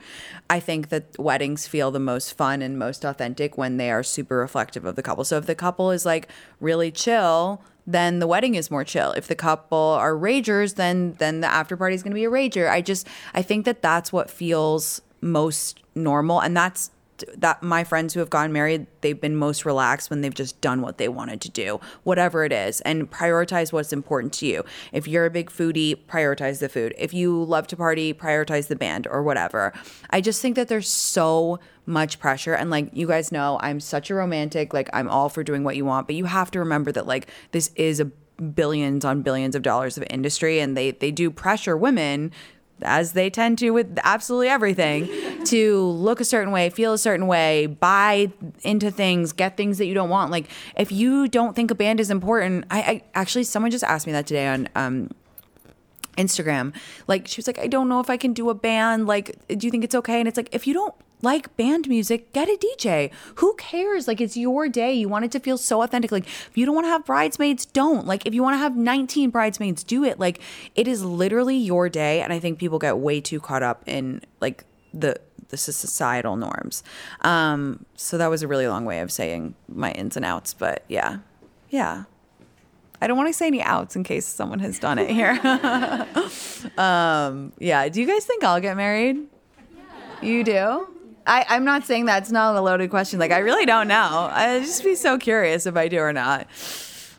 I 0.51 0.59
think 0.59 0.89
that 0.89 1.17
weddings 1.19 1.67
feel 1.67 1.91
the 1.91 2.01
most 2.01 2.37
fun 2.37 2.63
and 2.63 2.79
most 2.79 3.05
authentic 3.05 3.57
when 3.57 3.77
they 3.77 3.91
are 3.91 4.03
super 4.03 4.39
reflective 4.39 4.85
of 4.85 4.97
the 4.97 5.03
couple. 5.03 5.25
So 5.25 5.37
if 5.37 5.47
the 5.47 5.55
couple 5.55 5.91
is 5.91 6.05
like 6.05 6.29
really 6.59 6.91
chill, 6.91 7.63
then 7.87 8.19
the 8.19 8.27
wedding 8.27 8.55
is 8.55 8.71
more 8.71 8.83
chill. 8.83 9.13
If 9.13 9.29
the 9.29 9.35
couple 9.35 9.79
are 9.79 10.15
ragers, 10.15 10.77
then 10.77 11.15
then 11.19 11.41
the 11.41 11.47
after 11.47 11.77
party 11.77 11.95
is 11.95 12.03
going 12.03 12.13
to 12.13 12.15
be 12.15 12.25
a 12.25 12.31
rager. 12.31 12.69
I 12.69 12.81
just 12.81 13.07
I 13.35 13.43
think 13.43 13.67
that 13.67 13.83
that's 13.83 14.13
what 14.13 14.31
feels 14.31 15.03
most 15.21 15.81
normal 15.95 16.41
and 16.41 16.57
that's 16.57 16.91
that 17.37 17.63
my 17.63 17.85
friends 17.85 18.15
who 18.15 18.21
have 18.21 18.31
gotten 18.31 18.53
married 18.53 18.87
they've 19.01 19.21
been 19.21 19.37
most 19.37 19.65
relaxed 19.65 20.11
when 20.11 20.21
they've 20.21 20.35
just 20.35 20.61
done 20.61 20.81
what 20.81 20.99
they 20.99 21.09
wanted 21.09 21.41
to 21.41 21.49
do 21.49 21.81
whatever 22.03 22.45
it 22.45 22.53
is 22.53 22.81
and 22.83 23.11
prioritize 23.11 23.73
what's 23.73 23.93
important 23.93 24.33
to 24.33 24.47
you. 24.47 24.65
If 24.93 25.07
you're 25.07 25.27
a 25.27 25.31
big 25.31 25.51
foodie 25.51 25.97
prioritize 26.07 26.61
the 26.61 26.69
food. 26.69 26.95
If 26.99 27.15
you 27.15 27.43
love 27.45 27.67
to 27.69 27.77
party 27.77 28.13
prioritize 28.15 28.69
the 28.69 28.77
band 28.77 29.07
or 29.07 29.23
whatever. 29.23 29.73
I 30.11 30.21
just 30.21 30.41
think 30.41 30.57
that 30.57 30.69
there's 30.69 30.89
so 30.89 31.59
much 31.87 32.19
pressure 32.19 32.55
and 32.55 32.71
like 32.71 32.89
you 32.95 33.07
guys 33.07 33.31
know 33.31 33.59
i'm 33.61 33.79
such 33.79 34.09
a 34.09 34.15
romantic 34.15 34.73
like 34.73 34.89
i'm 34.95 35.07
all 35.07 35.29
for 35.29 35.45
doing 35.45 35.65
what 35.65 35.77
you 35.77 35.85
want 35.85 36.07
but 36.07 36.17
you 36.17 36.25
have 36.25 36.51
to 36.51 36.59
remember 36.59 36.91
that 36.91 37.07
like 37.07 37.29
this 37.51 37.71
is 37.77 38.01
a 38.01 38.11
billions 38.55 39.05
on 39.05 39.23
billions 39.23 39.55
of 39.55 39.63
dollars 39.63 39.97
of 39.97 40.05
industry 40.11 40.59
and 40.59 40.77
they 40.77 40.91
they 40.91 41.11
do 41.11 41.31
pressure 41.31 41.77
women 41.77 42.33
as 42.83 43.13
they 43.13 43.31
tend 43.31 43.59
to 43.59 43.71
with 43.71 43.99
absolutely 44.05 44.49
everything, 44.49 45.09
to 45.45 45.83
look 45.83 46.21
a 46.21 46.25
certain 46.25 46.53
way, 46.53 46.71
feel 46.71 46.93
a 46.93 46.99
certain 46.99 47.27
way, 47.27 47.67
buy 47.67 48.31
into 48.63 48.91
things, 48.91 49.33
get 49.33 49.57
things 49.57 49.79
that 49.79 49.87
you 49.87 49.95
don't 49.95 50.11
want. 50.11 50.31
Like 50.31 50.49
if 50.77 50.91
you 50.93 51.29
don't 51.29 51.55
think 51.55 51.71
a 51.71 51.75
band 51.75 52.01
is 52.01 52.11
important, 52.11 52.65
I, 52.71 52.81
I 52.81 53.03
actually 53.15 53.45
someone 53.45 53.71
just 53.71 53.85
asked 53.85 54.07
me 54.07 54.13
that 54.13 54.27
today 54.27 54.49
on 54.49 54.69
um, 54.75 55.11
Instagram. 56.17 56.75
Like 57.07 57.29
she 57.29 57.39
was 57.39 57.47
like, 57.47 57.59
I 57.59 57.67
don't 57.67 57.89
know 57.89 58.01
if 58.01 58.11
I 58.11 58.17
can 58.17 58.33
do 58.33 58.51
a 58.51 58.55
band. 58.55 59.07
Like, 59.07 59.37
do 59.49 59.67
you 59.67 59.71
think 59.71 59.85
it's 59.85 59.95
okay? 59.95 60.19
And 60.19 60.29
it's 60.29 60.37
like, 60.37 60.49
if 60.53 60.67
you 60.67 60.75
don't 60.75 60.95
like 61.25 61.57
band 61.57 61.89
music, 61.89 62.33
get 62.33 62.49
a 62.49 62.57
DJ. 62.57 63.11
Who 63.37 63.55
cares? 63.55 64.07
Like, 64.07 64.21
it's 64.21 64.37
your 64.37 64.69
day. 64.69 64.93
You 64.93 65.09
want 65.09 65.25
it 65.25 65.33
to 65.33 65.41
feel 65.41 65.59
so 65.59 65.83
authentic. 65.83 66.13
Like, 66.13 66.27
if 66.27 66.53
you 66.55 66.67
don't 66.67 66.75
want 66.75 66.85
to 66.85 66.91
have 66.91 67.05
bridesmaids, 67.05 67.67
don't. 67.67 68.07
Like, 68.07 68.27
if 68.27 68.35
you 68.35 68.43
want 68.43 68.55
to 68.55 68.59
have 68.59 68.77
19 68.77 69.31
bridesmaids, 69.31 69.83
do 69.83 70.05
it. 70.05 70.21
Like, 70.21 70.41
it 70.75 70.87
is 70.87 71.05
literally 71.05 71.57
your 71.57 71.89
day. 71.89 72.21
And 72.21 72.33
I 72.33 72.39
think 72.39 72.59
people 72.59 72.79
get 72.79 72.99
way 72.99 73.21
too 73.21 73.41
caught 73.41 73.63
up 73.63 73.83
in 73.87 74.21
like 74.41 74.65
the 74.93 75.17
the 75.49 75.57
societal 75.57 76.37
norms. 76.37 76.83
Um, 77.21 77.85
so 77.97 78.19
that 78.19 78.29
was 78.29 78.43
a 78.43 78.49
really 78.49 78.67
long 78.67 78.85
way 78.85 79.01
of 79.01 79.13
saying 79.13 79.55
my 79.69 79.93
ins 79.93 80.17
and 80.17 80.25
outs, 80.25 80.55
but 80.55 80.85
yeah. 80.89 81.19
Yeah. 81.71 82.05
I 83.01 83.07
don't 83.07 83.17
want 83.17 83.29
to 83.29 83.35
say 83.35 83.47
any 83.47 83.63
outs 83.63 83.97
in 83.97 84.05
case 84.05 84.27
someone 84.27 84.61
has 84.61 84.79
done 84.79 84.99
it 84.99 85.11
here. 85.11 85.39
um, 86.79 87.53
yeah. 87.59 87.89
Do 87.89 88.01
you 88.01 88.07
guys 88.07 88.25
think 88.25 88.43
I'll 88.43 88.61
get 88.61 88.77
married? 88.77 89.19
You 90.23 90.43
do? 90.43 90.89
I, 91.27 91.47
I'm 91.49 91.65
not 91.65 91.85
saying 91.85 92.05
that's 92.05 92.31
not 92.31 92.55
a 92.55 92.61
loaded 92.61 92.91
question. 92.91 93.19
Like, 93.19 93.33
I 93.33 93.39
really 93.39 93.67
don't 93.67 93.89
know. 93.89 94.29
I'd 94.31 94.63
just 94.63 94.85
be 94.85 94.95
so 94.95 95.19
curious 95.19 95.67
if 95.67 95.77
I 95.77 95.89
do 95.89 95.99
or 95.99 96.13
not. 96.13 96.47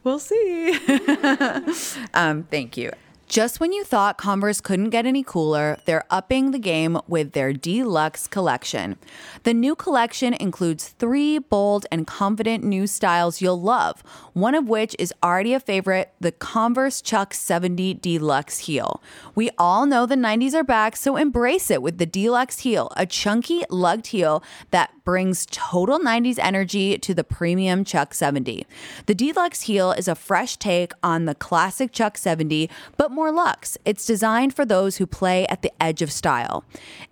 We'll 0.03 0.19
see. 0.19 0.77
um, 2.13 2.43
thank 2.43 2.77
you. 2.77 2.91
Just 3.27 3.59
when 3.59 3.73
you 3.73 3.83
thought 3.83 4.19
Converse 4.19 4.61
couldn't 4.61 4.91
get 4.91 5.07
any 5.07 5.23
cooler, 5.23 5.79
they're 5.85 6.05
upping 6.11 6.51
the 6.51 6.59
game 6.59 6.99
with 7.07 7.31
their 7.31 7.53
Deluxe 7.53 8.27
collection. 8.27 8.97
The 9.43 9.53
new 9.53 9.75
collection 9.75 10.35
includes 10.35 10.89
three 10.89 11.39
bold 11.39 11.87
and 11.91 12.05
confident 12.05 12.63
new 12.63 12.85
styles 12.85 13.41
you'll 13.41 13.59
love, 13.59 14.03
one 14.33 14.53
of 14.53 14.69
which 14.69 14.95
is 14.99 15.11
already 15.23 15.55
a 15.55 15.59
favorite 15.59 16.13
the 16.19 16.31
Converse 16.31 17.01
Chuck 17.01 17.33
70 17.33 17.95
Deluxe 17.95 18.59
heel. 18.59 19.01
We 19.33 19.49
all 19.57 19.87
know 19.87 20.05
the 20.05 20.15
90s 20.15 20.53
are 20.53 20.63
back, 20.63 20.95
so 20.95 21.17
embrace 21.17 21.71
it 21.71 21.81
with 21.81 21.97
the 21.97 22.05
Deluxe 22.05 22.59
heel, 22.59 22.91
a 22.95 23.07
chunky, 23.07 23.63
lugged 23.71 24.07
heel 24.07 24.43
that 24.69 24.91
brings 25.03 25.47
total 25.51 25.99
90s 25.99 26.39
energy 26.39 26.97
to 26.97 27.13
the 27.13 27.23
premium 27.23 27.85
Chuck 27.85 28.13
70. 28.13 28.65
The 29.05 29.15
Deluxe 29.15 29.61
heel 29.63 29.91
is 29.91 30.07
a 30.07 30.15
fresh 30.15 30.57
take 30.57 30.93
on 31.01 31.25
the 31.25 31.35
classic 31.35 31.91
Chuck 31.91 32.17
70, 32.17 32.69
but 32.97 33.11
more 33.15 33.31
luxe. 33.31 33.77
It's 33.85 34.05
designed 34.05 34.53
for 34.53 34.65
those 34.65 34.97
who 34.97 35.07
play 35.07 35.47
at 35.47 35.61
the 35.61 35.71
edge 35.81 36.01
of 36.01 36.11
style. 36.11 36.65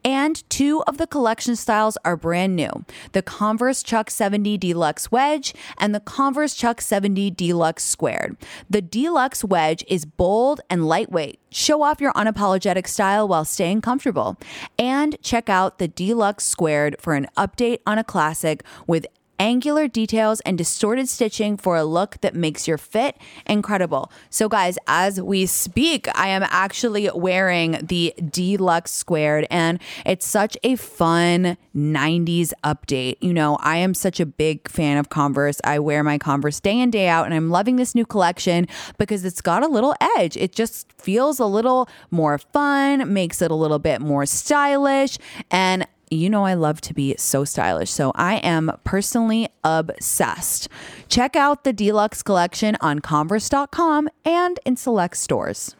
And 0.03 0.47
two 0.49 0.83
of 0.83 0.97
the 0.97 1.07
collection 1.07 1.55
styles 1.55 1.97
are 2.05 2.17
brand 2.17 2.55
new 2.55 2.85
the 3.13 3.21
Converse 3.21 3.81
Chuck 3.81 4.11
70 4.11 4.57
Deluxe 4.57 5.11
Wedge 5.11 5.53
and 5.77 5.95
the 5.95 5.99
Converse 5.99 6.53
Chuck 6.53 6.81
70 6.81 7.31
Deluxe 7.31 7.83
Squared. 7.83 8.37
The 8.69 8.81
Deluxe 8.81 9.43
Wedge 9.43 9.83
is 9.87 10.05
bold 10.05 10.61
and 10.69 10.87
lightweight. 10.87 11.39
Show 11.49 11.83
off 11.83 12.01
your 12.01 12.13
unapologetic 12.13 12.87
style 12.87 13.27
while 13.27 13.45
staying 13.45 13.81
comfortable. 13.81 14.37
And 14.77 15.15
check 15.21 15.49
out 15.49 15.77
the 15.77 15.87
Deluxe 15.87 16.45
Squared 16.45 16.97
for 16.99 17.13
an 17.13 17.27
update 17.37 17.79
on 17.85 17.97
a 17.97 18.03
classic 18.03 18.63
with 18.87 19.05
angular 19.43 19.89
details 19.89 20.39
and 20.41 20.57
distorted 20.57 21.09
stitching 21.09 21.57
for 21.57 21.75
a 21.75 21.83
look 21.83 22.21
that 22.21 22.33
makes 22.33 22.65
your 22.65 22.77
fit 22.77 23.17
incredible. 23.45 24.09
So, 24.29 24.47
guys, 24.47 24.77
as 24.87 25.21
we 25.21 25.45
speak, 25.47 26.07
I 26.17 26.29
am 26.29 26.43
actually 26.43 27.09
wearing 27.13 27.77
the 27.83 28.13
Deluxe 28.29 28.91
Squared, 28.91 29.45
and 29.51 29.81
it's 30.05 30.25
such 30.25 30.55
a 30.63 30.77
fun 30.77 31.57
90s 31.75 32.53
update. 32.63 33.17
You 33.19 33.33
know, 33.33 33.57
I 33.59 33.75
am 33.77 33.93
such 33.93 34.21
a 34.21 34.25
big 34.25 34.69
fan 34.69 34.97
of 34.97 35.09
Converse. 35.09 35.59
I 35.65 35.77
wear 35.79 36.05
my 36.05 36.17
Converse 36.17 36.61
day 36.61 36.79
in, 36.79 36.89
day 36.89 37.09
out, 37.09 37.25
and 37.25 37.33
I'm 37.33 37.49
loving 37.49 37.75
this 37.75 37.93
new 37.93 38.05
collection 38.05 38.69
because 38.97 39.25
it's 39.25 39.41
got 39.41 39.61
a 39.61 39.67
little 39.67 39.93
edge. 40.17 40.37
It 40.37 40.53
just 40.53 40.89
feels 40.93 41.39
a 41.39 41.45
little 41.45 41.89
more 42.11 42.37
fun, 42.37 43.11
makes 43.11 43.41
it 43.41 43.51
a 43.51 43.55
little 43.55 43.79
bit 43.79 43.99
more 43.99 44.25
stylish, 44.25 45.17
and 45.51 45.85
you 46.13 46.29
know 46.29 46.45
I 46.45 46.53
love 46.53 46.81
to 46.81 46.93
be 46.93 47.15
so 47.17 47.43
stylish, 47.43 47.89
so 47.89 48.11
I 48.15 48.35
am 48.37 48.71
personally 48.83 49.49
obsessed. 49.63 50.69
Check 51.09 51.35
out 51.35 51.63
the 51.63 51.73
Deluxe 51.73 52.21
collection 52.23 52.77
on 52.81 52.99
Converse.com 52.99 54.09
and 54.23 54.59
in 54.65 54.75
select 54.77 55.17
stores. 55.17 55.75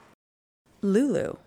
Lulu 0.81 1.37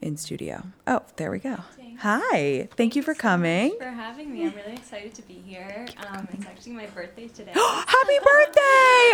in 0.00 0.16
studio. 0.16 0.64
Oh, 0.86 1.02
there 1.16 1.30
we 1.30 1.38
go. 1.38 1.58
Hi. 2.00 2.68
Thank 2.76 2.96
you 2.96 3.02
for 3.02 3.14
coming. 3.14 3.76
for 3.78 3.84
having 3.90 4.32
me. 4.32 4.44
I'm 4.46 4.54
really 4.54 4.72
excited 4.74 5.14
to 5.14 5.22
be 5.22 5.34
here. 5.34 5.86
Um, 6.08 6.26
it's 6.32 6.44
actually 6.46 6.72
my 6.72 6.86
birthday 6.86 7.28
today. 7.28 7.52
Happy 7.56 8.18
birthday! 8.18 8.60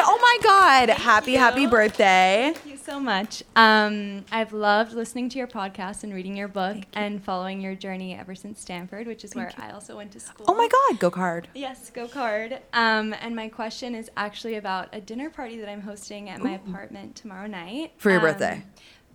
Oh 0.03 0.19
my 0.21 0.39
God. 0.43 0.89
Happy, 0.91 1.35
happy 1.35 1.63
you. 1.63 1.69
birthday. 1.69 2.53
Thank 2.55 2.67
you 2.67 2.77
so 2.77 2.99
much. 2.99 3.43
Um, 3.57 4.25
I've 4.33 4.53
loved 4.53 4.93
listening 4.95 5.29
to 5.31 5.39
your 5.39 5.47
podcast 5.47 6.03
and 6.05 6.13
reading 6.15 6.37
your 6.37 6.49
book 6.49 6.79
and 6.95 7.23
following 7.23 7.61
your 7.61 7.75
journey 7.75 8.15
ever 8.19 8.35
since 8.35 8.61
Stanford, 8.61 9.07
which 9.07 9.25
is 9.25 9.35
where 9.35 9.53
I 9.59 9.71
also 9.71 9.97
went 9.97 10.13
to 10.13 10.21
school. 10.21 10.47
Oh 10.49 10.55
my 10.55 10.69
God. 10.69 10.99
Go 11.01 11.11
card. 11.11 11.49
Yes, 11.55 11.91
go 11.91 12.09
card. 12.09 12.59
Um, 12.73 13.15
and 13.21 13.37
my 13.37 13.49
question 13.49 13.95
is 13.95 14.11
actually 14.17 14.55
about 14.57 14.89
a 14.93 15.01
dinner 15.01 15.31
party 15.31 15.59
that 15.61 15.69
I'm 15.69 15.83
hosting 15.83 16.29
at 16.29 16.41
my 16.43 16.53
apartment 16.53 17.17
tomorrow 17.17 17.47
night. 17.47 17.93
For 17.99 18.11
your 18.11 18.21
Um, 18.21 18.27
birthday. 18.27 18.63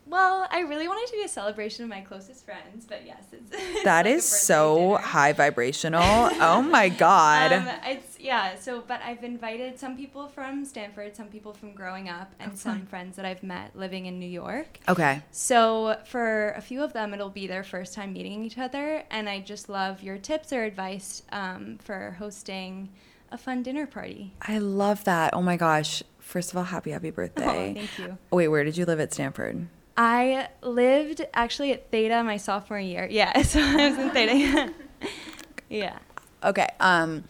Well, 0.07 0.47
I 0.51 0.59
really 0.59 0.87
wanted 0.87 1.07
to 1.07 1.13
be 1.17 1.23
a 1.23 1.27
celebration 1.27 1.83
of 1.83 1.89
my 1.89 2.01
closest 2.01 2.45
friends, 2.45 2.85
but 2.87 3.05
yes, 3.05 3.23
it's, 3.31 3.51
it's 3.53 3.83
That 3.83 4.05
like 4.05 4.15
is 4.15 4.23
so 4.25 4.75
dinner. 4.89 4.97
high 4.99 5.33
vibrational. 5.33 6.01
Oh 6.03 6.61
my 6.61 6.89
God. 7.05 7.51
Um, 7.53 7.67
it's 7.85 8.19
yeah. 8.19 8.55
So, 8.55 8.83
but 8.87 9.01
I've 9.03 9.23
invited 9.23 9.79
some 9.79 9.97
people 9.97 10.27
from 10.27 10.63
Stanford, 10.65 11.15
some 11.15 11.27
people 11.27 11.53
from 11.53 11.73
growing 11.73 12.07
up, 12.07 12.31
and 12.39 12.57
some 12.57 12.85
friends 12.85 13.15
that 13.15 13.25
I've 13.25 13.41
met 13.43 13.75
living 13.75 14.05
in 14.05 14.19
New 14.19 14.29
York. 14.29 14.79
okay. 14.87 15.21
So, 15.31 15.97
for 16.05 16.51
a 16.51 16.61
few 16.61 16.83
of 16.83 16.93
them, 16.93 17.13
it'll 17.13 17.29
be 17.29 17.47
their 17.47 17.63
first 17.63 17.93
time 17.95 18.13
meeting 18.13 18.43
each 18.43 18.57
other, 18.57 19.03
and 19.09 19.27
I 19.27 19.39
just 19.39 19.69
love 19.69 20.03
your 20.03 20.17
tips 20.17 20.53
or 20.53 20.63
advice 20.63 21.23
um, 21.31 21.77
for 21.83 22.15
hosting 22.19 22.89
a 23.31 23.37
fun 23.39 23.63
dinner 23.63 23.87
party. 23.87 24.33
I 24.41 24.59
love 24.59 25.03
that. 25.05 25.33
Oh 25.33 25.41
my 25.41 25.57
gosh. 25.57 26.03
First 26.19 26.51
of 26.51 26.57
all, 26.57 26.63
happy, 26.63 26.91
happy 26.91 27.09
birthday. 27.11 27.73
thank 27.75 27.99
you. 27.99 28.17
Wait, 28.31 28.47
where 28.47 28.63
did 28.63 28.77
you 28.77 28.85
live 28.85 28.99
at 28.99 29.13
Stanford? 29.13 29.67
I 29.97 30.49
lived 30.62 31.25
actually 31.34 31.71
at 31.71 31.89
Theta 31.91 32.23
my 32.23 32.38
sophomore 32.38 32.79
year. 32.79 33.08
Yeah, 33.10 33.41
so 33.43 33.60
I 33.62 33.89
was 33.89 33.99
in 33.99 34.10
Theta. 34.12 34.73
yeah. 35.69 35.99
Okay. 36.43 36.67
Um 36.79 37.23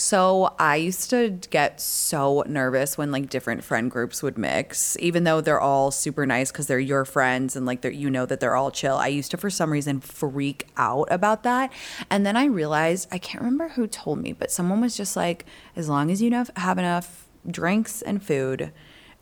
so 0.00 0.54
I 0.58 0.76
used 0.76 1.10
to 1.10 1.28
get 1.50 1.78
so 1.78 2.42
nervous 2.46 2.96
when 2.96 3.12
like 3.12 3.28
different 3.28 3.62
friend 3.62 3.90
groups 3.90 4.22
would 4.22 4.38
mix, 4.38 4.96
even 4.98 5.24
though 5.24 5.42
they're 5.42 5.60
all 5.60 5.90
super 5.90 6.24
nice 6.24 6.50
because 6.50 6.68
they're 6.68 6.78
your 6.78 7.04
friends 7.04 7.54
and 7.54 7.66
like 7.66 7.84
you 7.84 8.08
know 8.08 8.24
that 8.24 8.40
they're 8.40 8.56
all 8.56 8.70
chill. 8.70 8.96
I 8.96 9.08
used 9.08 9.30
to, 9.32 9.36
for 9.36 9.50
some 9.50 9.70
reason, 9.70 10.00
freak 10.00 10.68
out 10.78 11.08
about 11.10 11.42
that. 11.42 11.70
And 12.08 12.24
then 12.24 12.34
I 12.34 12.46
realized 12.46 13.08
I 13.12 13.18
can't 13.18 13.44
remember 13.44 13.68
who 13.68 13.86
told 13.86 14.20
me, 14.20 14.32
but 14.32 14.50
someone 14.50 14.80
was 14.80 14.96
just 14.96 15.16
like, 15.16 15.44
as 15.76 15.90
long 15.90 16.10
as 16.10 16.22
you 16.22 16.30
have 16.32 16.78
enough 16.78 17.28
drinks 17.46 18.00
and 18.00 18.22
food, 18.22 18.72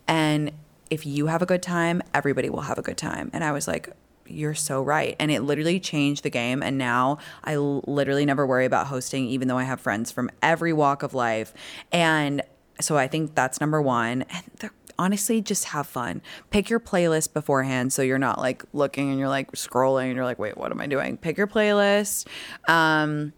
and 0.06 0.52
if 0.90 1.06
you 1.06 1.26
have 1.26 1.42
a 1.42 1.46
good 1.46 1.62
time, 1.62 2.02
everybody 2.14 2.50
will 2.50 2.62
have 2.62 2.78
a 2.78 2.82
good 2.82 2.96
time. 2.96 3.30
And 3.32 3.44
I 3.44 3.52
was 3.52 3.68
like, 3.68 3.90
you're 4.26 4.54
so 4.54 4.82
right. 4.82 5.16
And 5.18 5.30
it 5.30 5.42
literally 5.42 5.80
changed 5.80 6.22
the 6.22 6.30
game. 6.30 6.62
And 6.62 6.78
now 6.78 7.18
I 7.44 7.56
literally 7.56 8.26
never 8.26 8.46
worry 8.46 8.66
about 8.66 8.86
hosting, 8.88 9.26
even 9.26 9.48
though 9.48 9.58
I 9.58 9.64
have 9.64 9.80
friends 9.80 10.12
from 10.12 10.30
every 10.42 10.72
walk 10.72 11.02
of 11.02 11.14
life. 11.14 11.54
And 11.92 12.42
so 12.80 12.96
I 12.96 13.08
think 13.08 13.34
that's 13.34 13.60
number 13.60 13.80
one. 13.80 14.22
And 14.22 14.44
the, 14.60 14.70
honestly, 14.98 15.40
just 15.40 15.66
have 15.66 15.86
fun. 15.86 16.20
Pick 16.50 16.68
your 16.68 16.80
playlist 16.80 17.32
beforehand 17.32 17.92
so 17.92 18.02
you're 18.02 18.18
not 18.18 18.38
like 18.38 18.64
looking 18.72 19.10
and 19.10 19.18
you're 19.18 19.28
like 19.28 19.52
scrolling 19.52 20.06
and 20.06 20.16
you're 20.16 20.24
like, 20.24 20.38
wait, 20.38 20.56
what 20.56 20.70
am 20.72 20.80
I 20.80 20.86
doing? 20.86 21.16
Pick 21.16 21.36
your 21.36 21.46
playlist. 21.46 22.26
Um, 22.68 23.32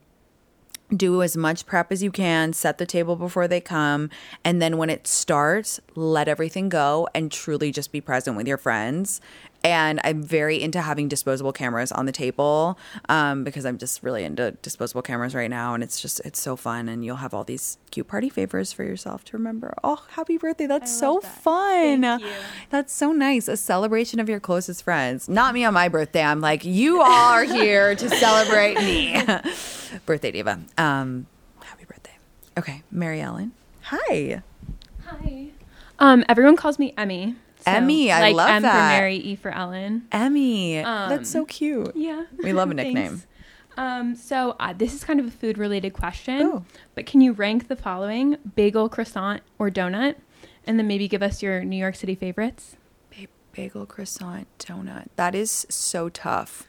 do 0.97 1.23
as 1.23 1.37
much 1.37 1.67
prep 1.67 1.93
as 1.93 2.03
you 2.03 2.11
can, 2.11 2.53
set 2.53 2.79
the 2.79 2.87
table 2.87 3.17
before 3.17 3.49
they 3.49 3.61
come, 3.61 4.11
and 4.45 4.61
then 4.61 4.77
when 4.77 4.91
it 4.91 5.07
starts, 5.07 5.81
let 5.95 6.29
everything 6.29 6.69
go 6.69 7.09
and 7.15 7.31
truly 7.31 7.71
just 7.71 7.93
be 7.93 8.01
present 8.01 8.37
with 8.37 8.49
your 8.49 8.59
friends. 8.59 9.21
And 9.63 10.01
I'm 10.05 10.23
very 10.23 10.61
into 10.63 10.81
having 10.81 11.09
disposable 11.09 11.53
cameras 11.53 11.93
on 11.93 12.07
the 12.07 12.13
table 12.13 12.79
um, 13.09 13.45
because 13.45 13.67
I'm 13.67 13.77
just 13.77 14.03
really 14.03 14.25
into 14.25 14.53
disposable 14.63 15.03
cameras 15.03 15.35
right 15.35 15.51
now, 15.51 15.75
and 15.75 15.83
it's 15.83 16.01
just 16.01 16.21
it's 16.25 16.41
so 16.41 16.57
fun. 16.57 16.89
And 16.89 17.05
you'll 17.05 17.17
have 17.17 17.35
all 17.35 17.45
these 17.45 17.77
cute 17.91 18.09
party 18.09 18.31
favors 18.31 18.73
for 18.73 18.85
yourself 18.85 19.25
to 19.27 19.37
remember. 19.37 19.75
Oh, 19.85 20.05
happy 20.11 20.39
birthday! 20.39 20.67
That's 20.67 20.91
so 20.91 21.15
love 21.15 21.23
that. 21.25 21.43
fun. 21.43 22.03
Thank 22.03 22.23
you. 22.23 22.31
That's 22.71 22.93
so 22.93 23.13
nice. 23.13 23.49
A 23.49 23.57
celebration 23.57 24.19
of 24.19 24.29
your 24.29 24.41
closest 24.41 24.83
friends. 24.83 25.29
Not 25.29 25.53
me 25.53 25.65
on 25.65 25.75
my 25.75 25.89
birthday. 25.89 26.23
I'm 26.23 26.41
like, 26.41 26.65
you 26.65 27.03
all 27.03 27.33
are 27.33 27.45
here 27.45 27.95
to 27.95 28.09
celebrate 28.09 28.77
me. 28.77 29.23
birthday 30.07 30.31
diva. 30.31 30.61
Um, 30.79 31.27
happy 31.63 31.85
birthday. 31.85 32.17
Okay, 32.57 32.83
Mary 32.91 33.21
Ellen. 33.21 33.53
Hi. 33.83 34.43
Hi. 35.05 35.49
Um, 35.99 36.25
everyone 36.29 36.57
calls 36.57 36.79
me 36.79 36.95
Emmy. 36.97 37.37
Emmy, 37.67 38.11
I 38.13 38.21
like 38.21 38.35
love 38.37 38.49
M 38.51 38.63
that. 38.63 38.73
for 38.73 39.01
Mary, 39.01 39.17
E 39.17 39.37
for 39.37 39.51
Ellen. 39.51 40.07
Emmy. 40.13 40.75
That's 40.83 41.31
so 41.31 41.41
Um, 41.41 41.47
cute. 41.47 41.93
Yeah. 41.95 42.25
We 42.43 42.53
love 42.53 42.71
a 42.71 42.75
nickname. 42.81 43.23
Um, 43.77 44.15
so 44.17 44.57
uh, 44.61 44.73
this 44.73 44.93
is 44.95 45.05
kind 45.05 45.21
of 45.21 45.27
a 45.27 45.31
food 45.31 45.57
related 45.57 45.93
question, 45.93 46.43
Ooh. 46.43 46.65
but 46.95 47.07
can 47.07 47.21
you 47.21 47.33
rank 47.33 47.69
the 47.69 47.77
following: 47.77 48.37
bagel, 48.57 48.89
croissant, 48.89 49.43
or 49.59 49.71
donut, 49.71 50.17
and 50.67 50.79
then 50.79 50.87
maybe 50.87 51.09
give 51.09 51.23
us 51.23 51.43
your 51.43 51.65
New 51.65 51.77
York 51.77 51.95
City 51.95 52.15
favorites? 52.15 52.77
Ba- 53.11 53.29
bagel, 53.53 53.87
croissant, 53.87 54.47
donut. 54.59 55.07
That 55.17 55.35
is 55.35 55.67
so 55.71 56.09
tough. 56.09 56.67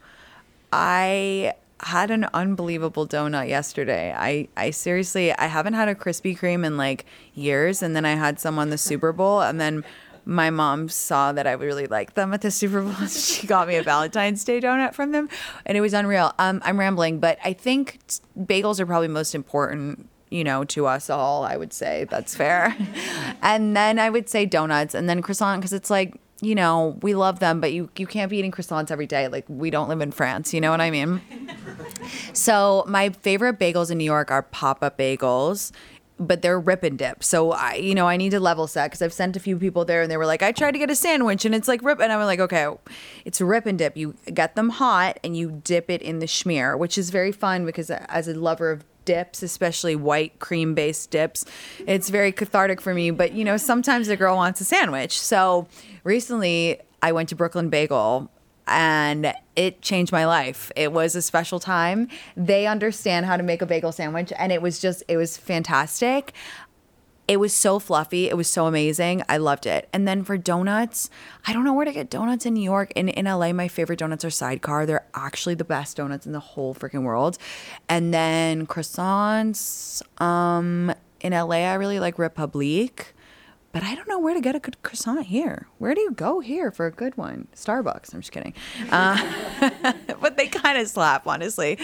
I 0.72 1.54
had 1.82 2.12
an 2.12 2.28
unbelievable 2.34 3.08
donut 3.08 3.50
yesterday. 3.50 4.14
I, 4.16 4.48
I 4.56 4.70
seriously, 4.70 5.34
I 5.38 5.48
haven't 5.48 5.74
had 5.74 5.88
a 5.90 5.96
Krispy 5.96 6.38
Kreme 6.38 6.66
in 6.66 6.78
like 6.78 7.06
years. 7.34 7.82
And 7.82 7.96
then 7.96 8.06
I 8.06 8.16
had 8.16 8.40
some 8.40 8.60
on 8.60 8.70
the 8.70 8.78
Super 8.78 9.12
Bowl. 9.12 9.42
And 9.42 9.60
then 9.60 9.84
my 10.26 10.50
mom 10.50 10.90
saw 10.90 11.32
that 11.32 11.48
I 11.48 11.52
really 11.54 11.88
liked 11.88 12.16
them 12.16 12.34
at 12.34 12.42
the 12.42 12.52
Super 12.52 12.82
Bowl. 12.82 12.94
she 13.08 13.48
got 13.48 13.68
me 13.68 13.76
a 13.76 13.84
Valentine's 13.84 14.44
Day 14.44 14.60
donut 14.60 14.94
from 14.94 15.12
them. 15.12 15.30
And 15.66 15.78
it 15.78 15.82
was 15.82 15.94
unreal. 15.94 16.34
Um, 16.40 16.62
I'm 16.64 16.80
rambling, 16.80 17.20
but 17.20 17.38
I 17.44 17.54
think 17.54 18.00
bagels 18.38 18.80
are 18.80 18.86
probably 18.86 19.08
most 19.08 19.36
important 19.36 20.08
you 20.32 20.46
know, 20.46 20.64
to 20.64 20.88
us 20.88 21.10
all, 21.10 21.44
I 21.44 21.58
would 21.58 21.74
say 21.74 22.06
that's 22.10 22.34
fair. 22.34 22.76
and 23.42 23.76
then 23.76 24.00
I 24.00 24.10
would 24.10 24.30
say 24.30 24.46
donuts 24.46 24.96
and 24.96 25.08
then 25.08 25.22
croissant 25.22 25.60
because 25.60 25.74
it's 25.74 25.90
like, 25.90 26.18
you 26.42 26.56
know, 26.56 26.98
we 27.02 27.14
love 27.14 27.40
them, 27.40 27.62
but 27.62 27.72
you, 27.72 27.90
you 27.98 28.08
can't 28.08 28.32
be 28.32 28.38
eating 28.38 28.52
croissants 28.52 28.90
every 28.90 29.06
day. 29.06 29.28
Like, 29.28 29.46
we 29.48 29.70
don't 29.70 29.90
live 29.90 30.02
in 30.02 30.12
France, 30.12 30.54
you 30.54 30.62
know 30.62 30.72
what 30.72 30.82
I 30.82 30.90
mean? 30.90 31.22
so, 32.34 32.84
my 32.88 33.10
favorite 33.10 33.60
bagels 33.60 33.92
in 33.92 34.00
New 34.00 34.06
York 34.06 34.32
are 34.32 34.48
up 34.54 34.98
bagels. 34.98 35.72
But 36.22 36.44
they're 36.44 36.60
rip 36.60 36.84
and 36.84 36.98
dip. 37.00 37.24
So 37.24 37.52
I, 37.52 37.76
you 37.76 37.96
know, 37.96 38.08
I 38.08 38.16
need 38.16 38.30
to 38.30 38.40
level 38.40 38.68
set 38.68 38.92
because 38.92 39.02
I've 39.02 39.12
sent 39.12 39.36
a 39.36 39.40
few 39.40 39.58
people 39.58 39.86
there 39.86 40.04
and 40.04 40.12
they 40.12 40.18
were 40.18 40.28
like, 40.28 40.44
I 40.44 40.52
tried 40.52 40.72
to 40.74 40.78
get 40.78 40.92
a 40.92 40.96
sandwich 40.96 41.46
and 41.46 41.56
it's 41.56 41.68
like 41.68 41.82
rip. 41.82 42.00
And 42.00 42.12
I 42.12 42.18
was 42.18 42.28
like, 42.28 42.40
okay, 42.40 42.68
it's 43.26 43.42
rip 43.42 43.66
and 43.66 43.78
dip. 43.78 43.98
You 43.98 44.16
get 44.32 44.56
them 44.56 44.70
hot 44.70 45.20
and 45.24 45.36
you 45.36 45.62
dip 45.64 45.90
it 45.90 46.04
in 46.04 46.20
the 46.20 46.28
schmear, 46.28 46.78
which 46.78 46.98
is 46.98 47.10
very 47.10 47.32
fun 47.32 47.66
because 47.66 47.90
as 47.90 48.28
a 48.28 48.36
lover 48.36 48.70
of 48.70 48.86
dips, 49.06 49.42
especially 49.42 49.96
white 49.96 50.40
cream 50.40 50.76
based 50.76 51.10
dips. 51.12 51.44
It's 51.88 52.10
very 52.10 52.32
cathartic 52.32 52.80
for 52.80 52.94
me, 52.94 53.12
but 53.12 53.34
you 53.34 53.44
know, 53.44 53.58
sometimes 53.58 54.08
the 54.08 54.16
girl 54.16 54.36
wants 54.36 54.62
a 54.62 54.66
sandwich. 54.66 55.20
So 55.20 55.68
recently 56.04 56.80
I 57.02 57.12
went 57.12 57.30
to 57.30 57.36
Brooklyn 57.36 57.70
Bagel 57.70 58.30
and 58.68 59.34
it 59.56 59.82
changed 59.82 60.12
my 60.12 60.26
life. 60.26 60.72
It 60.76 60.92
was 60.92 61.16
a 61.16 61.22
special 61.22 61.60
time. 61.60 62.08
They 62.36 62.68
understand 62.68 63.26
how 63.26 63.38
to 63.38 63.44
make 63.44 63.62
a 63.62 63.66
bagel 63.66 63.92
sandwich 63.92 64.32
and 64.38 64.52
it 64.52 64.62
was 64.62 64.80
just 64.80 65.04
it 65.08 65.18
was 65.18 65.38
fantastic. 65.38 66.34
It 67.28 67.40
was 67.40 67.54
so 67.54 67.80
fluffy. 67.80 68.28
It 68.28 68.36
was 68.36 68.50
so 68.50 68.66
amazing. 68.66 69.24
I 69.30 69.38
loved 69.38 69.66
it. 69.66 69.88
And 69.94 70.06
then 70.06 70.24
for 70.24 70.38
donuts, 70.38 71.10
I 71.48 71.54
don't 71.54 71.64
know 71.64 71.74
where 71.74 71.86
to 71.86 71.94
get 71.94 72.10
donuts 72.10 72.46
in 72.46 72.54
New 72.54 72.64
York. 72.64 72.92
In 72.94 73.10
in 73.10 73.26
LA, 73.26 73.54
my 73.54 73.68
favorite 73.68 74.00
donuts 74.00 74.26
are 74.26 74.30
Sidecar. 74.30 74.86
They're 74.86 75.06
actually 75.14 75.56
the 75.56 75.64
best 75.64 75.98
donuts 75.98 76.26
in 76.26 76.34
the 76.34 76.40
whole 76.40 76.76
freaking 76.76 77.04
world. 77.04 77.38
And 77.88 78.14
then 78.14 78.68
croissants. 78.68 80.02
Um, 80.22 80.94
in 81.22 81.34
LA, 81.34 81.58
I 81.58 81.76
really 81.76 82.00
like 82.00 82.18
Republique. 82.18 83.14
But 83.72 83.84
I 83.84 83.96
don't 83.96 84.08
know 84.08 84.20
where 84.20 84.34
to 84.34 84.42
get 84.42 84.56
a 84.56 84.60
good 84.60 84.82
croissant 84.84 85.28
here. 85.28 85.68
Where 85.78 85.96
do 85.96 86.02
you 86.02 86.12
go 86.12 86.42
here 86.42 86.72
for 86.72 86.88
a 86.88 86.92
good 86.92 87.16
one? 87.18 87.48
Starbucks. 87.56 88.14
I'm 88.14 88.20
just 88.20 88.32
kidding. 88.32 88.54
Uh, 88.90 89.94
but 90.22 90.36
they 90.36 90.48
kind 90.48 90.78
of 90.78 90.88
slap, 90.88 91.26
honestly. 91.26 91.78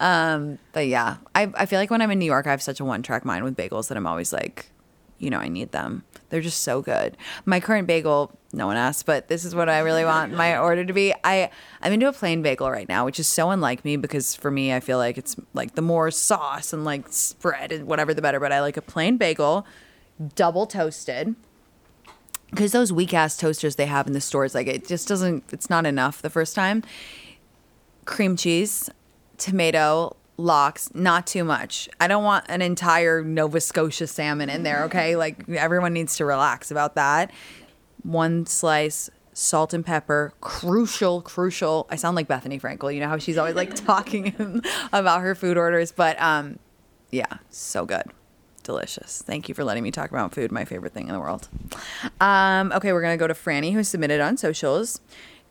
Um, 0.00 0.58
but 0.72 0.86
yeah, 0.86 1.16
I, 1.34 1.52
I 1.54 1.66
feel 1.66 1.78
like 1.78 1.90
when 1.90 2.00
I'm 2.00 2.10
in 2.10 2.18
New 2.18 2.24
York, 2.24 2.46
I 2.46 2.50
have 2.50 2.62
such 2.62 2.80
a 2.80 2.84
one 2.84 3.02
track 3.02 3.24
mind 3.24 3.44
with 3.44 3.56
bagels 3.56 3.88
that 3.88 3.96
I'm 3.96 4.06
always 4.06 4.32
like, 4.32 4.70
you 5.18 5.28
know, 5.28 5.38
I 5.38 5.48
need 5.48 5.72
them. 5.72 6.04
They're 6.30 6.40
just 6.40 6.62
so 6.62 6.82
good. 6.82 7.16
My 7.44 7.60
current 7.60 7.86
bagel, 7.86 8.36
no 8.52 8.66
one 8.66 8.76
asked, 8.76 9.06
but 9.06 9.28
this 9.28 9.44
is 9.44 9.54
what 9.54 9.68
I 9.68 9.80
really 9.80 10.04
want 10.04 10.32
my 10.32 10.58
order 10.58 10.84
to 10.84 10.92
be. 10.92 11.14
I 11.22 11.50
I'm 11.80 11.92
into 11.92 12.08
a 12.08 12.12
plain 12.12 12.42
bagel 12.42 12.70
right 12.70 12.88
now, 12.88 13.04
which 13.04 13.20
is 13.20 13.28
so 13.28 13.50
unlike 13.50 13.84
me 13.84 13.96
because 13.96 14.34
for 14.34 14.50
me, 14.50 14.72
I 14.72 14.80
feel 14.80 14.98
like 14.98 15.18
it's 15.18 15.36
like 15.52 15.74
the 15.74 15.82
more 15.82 16.10
sauce 16.10 16.72
and 16.72 16.84
like 16.84 17.06
spread 17.08 17.70
and 17.70 17.86
whatever 17.86 18.14
the 18.14 18.22
better. 18.22 18.40
But 18.40 18.50
I 18.52 18.60
like 18.60 18.76
a 18.76 18.82
plain 18.82 19.16
bagel, 19.16 19.66
double 20.34 20.66
toasted. 20.66 21.34
Because 22.50 22.72
those 22.72 22.92
weak 22.92 23.12
ass 23.12 23.36
toasters 23.36 23.76
they 23.76 23.86
have 23.86 24.06
in 24.06 24.12
the 24.12 24.20
stores, 24.20 24.54
like 24.54 24.66
it 24.66 24.86
just 24.86 25.08
doesn't, 25.08 25.44
it's 25.52 25.68
not 25.68 25.86
enough 25.86 26.22
the 26.22 26.30
first 26.30 26.54
time. 26.54 26.84
Cream 28.04 28.36
cheese, 28.36 28.90
tomato, 29.38 30.16
lox, 30.36 30.94
not 30.94 31.26
too 31.26 31.42
much. 31.42 31.88
I 32.00 32.06
don't 32.06 32.22
want 32.22 32.44
an 32.48 32.62
entire 32.62 33.22
Nova 33.24 33.60
Scotia 33.60 34.06
salmon 34.06 34.50
in 34.50 34.62
there, 34.62 34.84
okay? 34.84 35.16
like 35.16 35.48
everyone 35.48 35.92
needs 35.92 36.16
to 36.16 36.24
relax 36.24 36.70
about 36.70 36.94
that. 36.94 37.32
One 38.02 38.46
slice 38.46 39.10
salt 39.32 39.74
and 39.74 39.84
pepper, 39.84 40.32
crucial, 40.40 41.20
crucial. 41.20 41.86
I 41.90 41.96
sound 41.96 42.16
like 42.16 42.28
Bethenny 42.28 42.60
Frankel. 42.60 42.94
You 42.94 43.00
know 43.00 43.08
how 43.08 43.18
she's 43.18 43.36
always 43.36 43.56
like 43.56 43.74
talking 43.86 44.62
about 44.92 45.22
her 45.22 45.34
food 45.34 45.58
orders, 45.58 45.92
but 45.92 46.20
um, 46.20 46.58
yeah, 47.10 47.38
so 47.50 47.84
good. 47.84 48.04
Delicious. 48.64 49.22
Thank 49.24 49.48
you 49.48 49.54
for 49.54 49.62
letting 49.62 49.82
me 49.82 49.90
talk 49.90 50.10
about 50.10 50.34
food, 50.34 50.50
my 50.50 50.64
favorite 50.64 50.92
thing 50.92 51.06
in 51.06 51.12
the 51.12 51.20
world. 51.20 51.48
Um, 52.20 52.72
okay, 52.72 52.92
we're 52.92 53.02
to 53.02 53.16
go 53.16 53.28
to 53.28 53.34
Franny, 53.34 53.74
who 53.74 53.84
submitted 53.84 54.20
on 54.20 54.36
socials. 54.38 55.00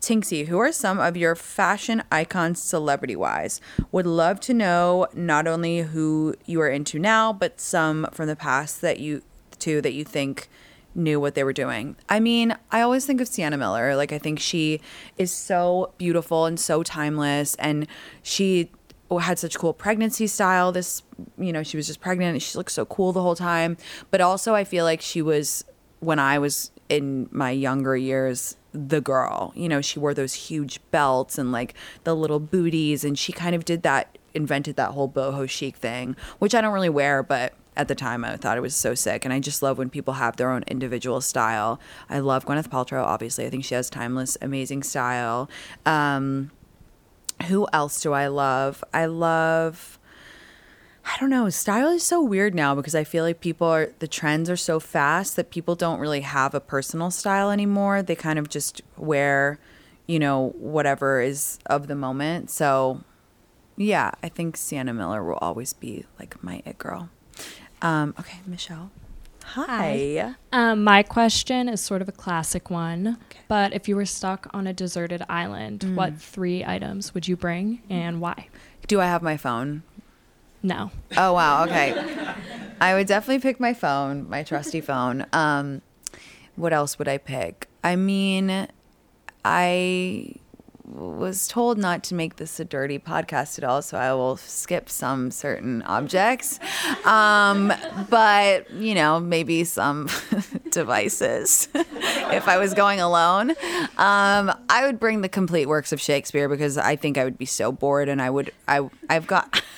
Tinksy, 0.01 0.47
who 0.47 0.57
are 0.57 0.71
some 0.71 0.99
of 0.99 1.15
your 1.15 1.35
fashion 1.35 2.03
icons 2.11 2.61
celebrity 2.61 3.15
wise? 3.15 3.61
Would 3.91 4.05
love 4.05 4.41
to 4.41 4.53
know 4.53 5.07
not 5.13 5.47
only 5.47 5.79
who 5.79 6.35
you 6.45 6.59
are 6.59 6.69
into 6.69 6.99
now, 6.99 7.31
but 7.31 7.61
some 7.61 8.07
from 8.11 8.27
the 8.27 8.35
past 8.35 8.81
that 8.81 8.99
you 8.99 9.21
too 9.59 9.79
that 9.81 9.93
you 9.93 10.03
think 10.03 10.49
knew 10.95 11.19
what 11.19 11.35
they 11.35 11.43
were 11.43 11.53
doing. 11.53 11.95
I 12.09 12.19
mean, 12.19 12.55
I 12.71 12.81
always 12.81 13.05
think 13.05 13.21
of 13.21 13.27
Sienna 13.27 13.57
Miller. 13.57 13.95
Like 13.95 14.11
I 14.11 14.17
think 14.17 14.39
she 14.39 14.81
is 15.17 15.31
so 15.31 15.93
beautiful 15.97 16.45
and 16.45 16.59
so 16.59 16.83
timeless 16.83 17.55
and 17.55 17.87
she 18.21 18.71
had 19.21 19.37
such 19.37 19.57
cool 19.57 19.73
pregnancy 19.73 20.27
style 20.27 20.71
this 20.71 21.03
you 21.37 21.53
know 21.53 21.63
she 21.63 21.77
was 21.77 21.87
just 21.87 22.01
pregnant. 22.01 22.41
She 22.41 22.57
looked 22.57 22.71
so 22.71 22.85
cool 22.85 23.11
the 23.13 23.21
whole 23.21 23.35
time. 23.35 23.77
But 24.11 24.21
also 24.21 24.55
i 24.55 24.63
feel 24.63 24.85
like 24.85 25.01
she 25.01 25.21
was 25.21 25.65
when 25.99 26.19
i 26.19 26.37
was 26.37 26.71
in 26.89 27.29
my 27.31 27.51
younger 27.51 27.95
years 27.95 28.55
the 28.73 29.01
girl. 29.01 29.53
You 29.55 29.69
know 29.69 29.81
she 29.81 29.99
wore 29.99 30.13
those 30.13 30.33
huge 30.33 30.79
belts 30.91 31.37
and 31.37 31.51
like 31.51 31.73
the 32.03 32.15
little 32.15 32.39
booties. 32.39 33.03
And 33.03 33.17
she 33.17 33.31
kind 33.31 33.55
of 33.55 33.65
did 33.65 33.83
that 33.83 34.17
invented 34.33 34.75
that 34.75 34.91
whole 34.91 35.07
boho 35.07 35.47
chic 35.47 35.75
thing 35.75 36.15
which 36.39 36.55
i 36.55 36.59
don't 36.59 36.73
really 36.73 36.89
wear 36.89 37.21
but 37.21 37.53
at 37.77 37.87
the 37.87 37.93
time 37.93 38.25
i 38.25 38.35
thought 38.35 38.57
it 38.57 38.61
was 38.61 38.75
so 38.75 38.95
sick. 38.95 39.25
And 39.25 39.33
i 39.33 39.39
just 39.39 39.61
love 39.61 39.77
when 39.77 39.91
people 39.91 40.15
have 40.15 40.37
their 40.37 40.49
own 40.49 40.63
individual 40.67 41.21
style. 41.21 41.79
I 42.09 42.17
love 42.19 42.45
gwyneth 42.45 42.67
paltrow 42.67 43.03
obviously. 43.03 43.45
I 43.45 43.51
think 43.51 43.63
she 43.63 43.75
has 43.75 43.89
timeless 43.91 44.37
amazing 44.41 44.81
style. 44.83 45.49
Um 45.85 46.49
who 47.47 47.67
else 47.73 48.01
do 48.01 48.13
I 48.13 48.27
love? 48.27 48.83
I 48.93 49.05
love 49.05 49.99
I 51.05 51.17
don't 51.19 51.29
know, 51.29 51.49
style 51.49 51.89
is 51.89 52.03
so 52.03 52.21
weird 52.21 52.55
now 52.55 52.75
because 52.75 52.95
I 52.95 53.03
feel 53.03 53.23
like 53.23 53.39
people 53.41 53.67
are 53.67 53.91
the 53.99 54.07
trends 54.07 54.49
are 54.49 54.57
so 54.57 54.79
fast 54.79 55.35
that 55.35 55.49
people 55.51 55.75
don't 55.75 55.99
really 55.99 56.21
have 56.21 56.53
a 56.55 56.59
personal 56.59 57.11
style 57.11 57.51
anymore. 57.51 58.01
They 58.01 58.15
kind 58.15 58.39
of 58.39 58.49
just 58.49 58.81
wear, 58.97 59.59
you 60.07 60.17
know, 60.17 60.53
whatever 60.57 61.19
is 61.21 61.59
of 61.65 61.87
the 61.87 61.95
moment. 61.95 62.49
So 62.49 63.01
yeah, 63.75 64.11
I 64.23 64.29
think 64.29 64.55
Sienna 64.55 64.93
Miller 64.93 65.23
will 65.23 65.37
always 65.41 65.73
be 65.73 66.05
like 66.19 66.41
my 66.43 66.61
it 66.65 66.77
girl. 66.77 67.09
Um, 67.81 68.15
okay, 68.19 68.37
Michelle. 68.47 68.89
Hi. 69.43 70.35
Um, 70.53 70.85
my 70.85 71.03
question 71.03 71.67
is 71.67 71.81
sort 71.81 72.01
of 72.01 72.07
a 72.07 72.13
classic 72.13 72.69
one, 72.69 73.17
but 73.49 73.73
if 73.73 73.89
you 73.89 73.95
were 73.97 74.05
stuck 74.05 74.47
on 74.53 74.67
a 74.67 74.73
deserted 74.73 75.21
island, 75.27 75.81
Mm. 75.81 75.95
what 75.95 76.17
three 76.17 76.63
items 76.63 77.13
would 77.13 77.27
you 77.27 77.35
bring 77.35 77.81
and 77.89 78.21
why? 78.21 78.47
Do 78.87 79.01
I 79.01 79.05
have 79.05 79.21
my 79.21 79.35
phone? 79.35 79.83
No. 80.63 80.91
Oh 81.17 81.33
wow, 81.33 81.65
okay. 81.65 81.93
I 82.79 82.93
would 82.95 83.07
definitely 83.07 83.39
pick 83.39 83.59
my 83.59 83.73
phone, 83.73 84.29
my 84.29 84.43
trusty 84.43 84.81
phone. 84.81 85.25
Um 85.33 85.81
what 86.55 86.73
else 86.73 86.97
would 86.99 87.07
I 87.07 87.17
pick? 87.17 87.67
I 87.83 87.95
mean, 87.95 88.67
I 89.43 90.35
was 90.85 91.47
told 91.47 91.77
not 91.77 92.03
to 92.03 92.15
make 92.15 92.35
this 92.35 92.59
a 92.59 92.65
dirty 92.65 92.99
podcast 92.99 93.57
at 93.57 93.63
all, 93.63 93.81
so 93.81 93.97
I 93.97 94.13
will 94.13 94.37
skip 94.37 94.89
some 94.89 95.31
certain 95.31 95.81
objects. 95.83 96.59
Um, 97.05 97.73
but, 98.09 98.69
you 98.71 98.93
know, 98.93 99.19
maybe 99.19 99.63
some 99.63 100.09
devices 100.71 101.69
if 101.73 102.47
I 102.47 102.57
was 102.57 102.73
going 102.73 102.99
alone. 102.99 103.51
Um, 103.97 104.53
I 104.69 104.83
would 104.85 104.99
bring 104.99 105.21
the 105.21 105.29
complete 105.29 105.67
works 105.67 105.91
of 105.91 106.01
Shakespeare 106.01 106.47
because 106.49 106.77
I 106.77 106.95
think 106.95 107.17
I 107.17 107.23
would 107.23 107.37
be 107.37 107.45
so 107.45 107.71
bored 107.71 108.09
and 108.09 108.21
I 108.21 108.29
would, 108.29 108.51
I, 108.67 108.87
I've 109.09 109.27
got. 109.27 109.61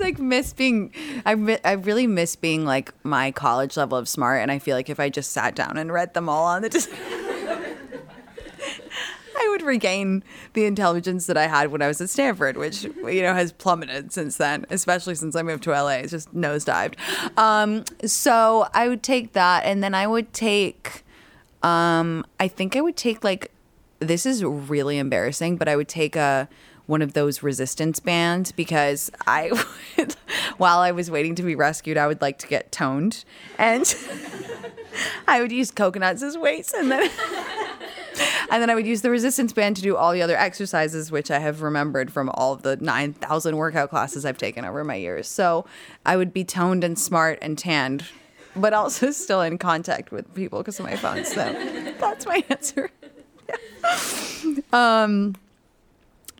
Like 0.00 0.18
miss 0.18 0.52
being 0.52 0.92
I, 1.26 1.58
I 1.64 1.72
really 1.72 2.06
miss 2.06 2.36
being 2.36 2.64
like 2.64 2.92
my 3.04 3.30
college 3.30 3.76
level 3.76 3.98
of 3.98 4.08
smart 4.08 4.42
and 4.42 4.50
I 4.50 4.58
feel 4.58 4.76
like 4.76 4.88
if 4.88 5.00
I 5.00 5.08
just 5.08 5.32
sat 5.32 5.54
down 5.54 5.76
and 5.76 5.92
read 5.92 6.14
them 6.14 6.28
all 6.28 6.44
on 6.44 6.62
the 6.62 6.68
dis- 6.68 6.88
I 9.40 9.48
would 9.50 9.62
regain 9.62 10.24
the 10.54 10.64
intelligence 10.64 11.26
that 11.26 11.36
I 11.36 11.46
had 11.46 11.70
when 11.70 11.80
I 11.80 11.86
was 11.86 12.00
at 12.00 12.10
Stanford, 12.10 12.56
which 12.56 12.84
you 12.84 13.22
know 13.22 13.34
has 13.34 13.52
plummeted 13.52 14.12
since 14.12 14.36
then, 14.36 14.66
especially 14.68 15.14
since 15.14 15.36
I 15.36 15.42
moved 15.42 15.62
to 15.64 15.70
LA. 15.70 15.98
It's 15.98 16.10
just 16.10 16.34
nosedived. 16.34 16.94
Um, 17.38 17.84
so 18.04 18.68
I 18.74 18.88
would 18.88 19.02
take 19.02 19.34
that, 19.34 19.64
and 19.64 19.82
then 19.82 19.94
I 19.94 20.06
would 20.06 20.32
take. 20.32 21.04
Um, 21.62 22.26
I 22.40 22.48
think 22.48 22.74
I 22.74 22.80
would 22.80 22.96
take 22.96 23.22
like 23.22 23.52
this 24.00 24.26
is 24.26 24.44
really 24.44 24.98
embarrassing, 24.98 25.56
but 25.56 25.68
I 25.68 25.76
would 25.76 25.88
take 25.88 26.16
a 26.16 26.48
one 26.88 27.02
of 27.02 27.12
those 27.12 27.42
resistance 27.42 28.00
bands 28.00 28.50
because 28.50 29.10
I 29.26 29.52
would, 29.98 30.16
while 30.56 30.78
I 30.78 30.90
was 30.90 31.10
waiting 31.10 31.34
to 31.36 31.42
be 31.42 31.54
rescued, 31.54 31.98
I 31.98 32.06
would 32.06 32.20
like 32.22 32.38
to 32.38 32.48
get 32.48 32.72
toned, 32.72 33.24
and 33.58 33.94
I 35.28 35.40
would 35.40 35.52
use 35.52 35.70
coconuts 35.70 36.22
as 36.22 36.36
weights, 36.36 36.74
and 36.74 36.90
then. 36.90 37.08
And 38.50 38.62
then 38.62 38.70
I 38.70 38.74
would 38.74 38.86
use 38.86 39.02
the 39.02 39.10
resistance 39.10 39.52
band 39.52 39.76
to 39.76 39.82
do 39.82 39.94
all 39.94 40.12
the 40.12 40.22
other 40.22 40.36
exercises, 40.36 41.12
which 41.12 41.30
I 41.30 41.38
have 41.38 41.60
remembered 41.60 42.10
from 42.10 42.30
all 42.30 42.56
the 42.56 42.76
9,000 42.76 43.56
workout 43.56 43.90
classes 43.90 44.24
I've 44.24 44.38
taken 44.38 44.64
over 44.64 44.82
my 44.82 44.94
years. 44.94 45.28
So 45.28 45.66
I 46.04 46.16
would 46.16 46.32
be 46.32 46.44
toned 46.44 46.82
and 46.82 46.98
smart 46.98 47.38
and 47.42 47.56
tanned, 47.58 48.06
but 48.56 48.72
also 48.72 49.10
still 49.10 49.42
in 49.42 49.58
contact 49.58 50.10
with 50.10 50.34
people 50.34 50.60
because 50.60 50.80
of 50.80 50.86
my 50.86 50.96
phone. 50.96 51.24
So 51.26 51.52
that's 52.00 52.26
my 52.26 52.42
answer. 52.48 52.90
Yeah. 53.48 54.62
Um, 54.72 55.36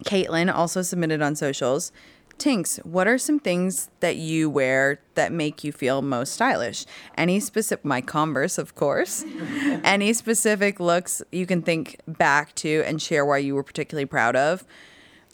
Caitlin 0.05 0.53
also 0.53 0.83
submitted 0.83 1.23
on 1.23 1.37
socials. 1.37 1.93
Tinx, 2.39 2.79
what 2.85 3.09
are 3.09 3.19
some 3.19 3.41
things 3.41 3.91
that 3.99 4.17
you 4.17 4.49
wear 4.49 5.01
that 5.15 5.33
make 5.33 5.65
you 5.65 5.73
feel 5.73 6.03
most 6.03 6.33
stylish? 6.33 6.87
Any 7.17 7.41
specific, 7.41 7.85
my 7.85 8.01
Converse, 8.01 8.59
of 8.59 8.77
course. 8.77 9.25
Any 9.83 10.13
specific 10.13 10.79
looks 10.79 11.21
you 11.33 11.47
can 11.47 11.63
think 11.63 11.99
back 12.07 12.55
to 12.57 12.85
and 12.87 13.03
share 13.03 13.27
why 13.27 13.39
you 13.39 13.57
were 13.57 13.65
particularly 13.65 14.07
proud 14.07 14.37
of? 14.37 14.65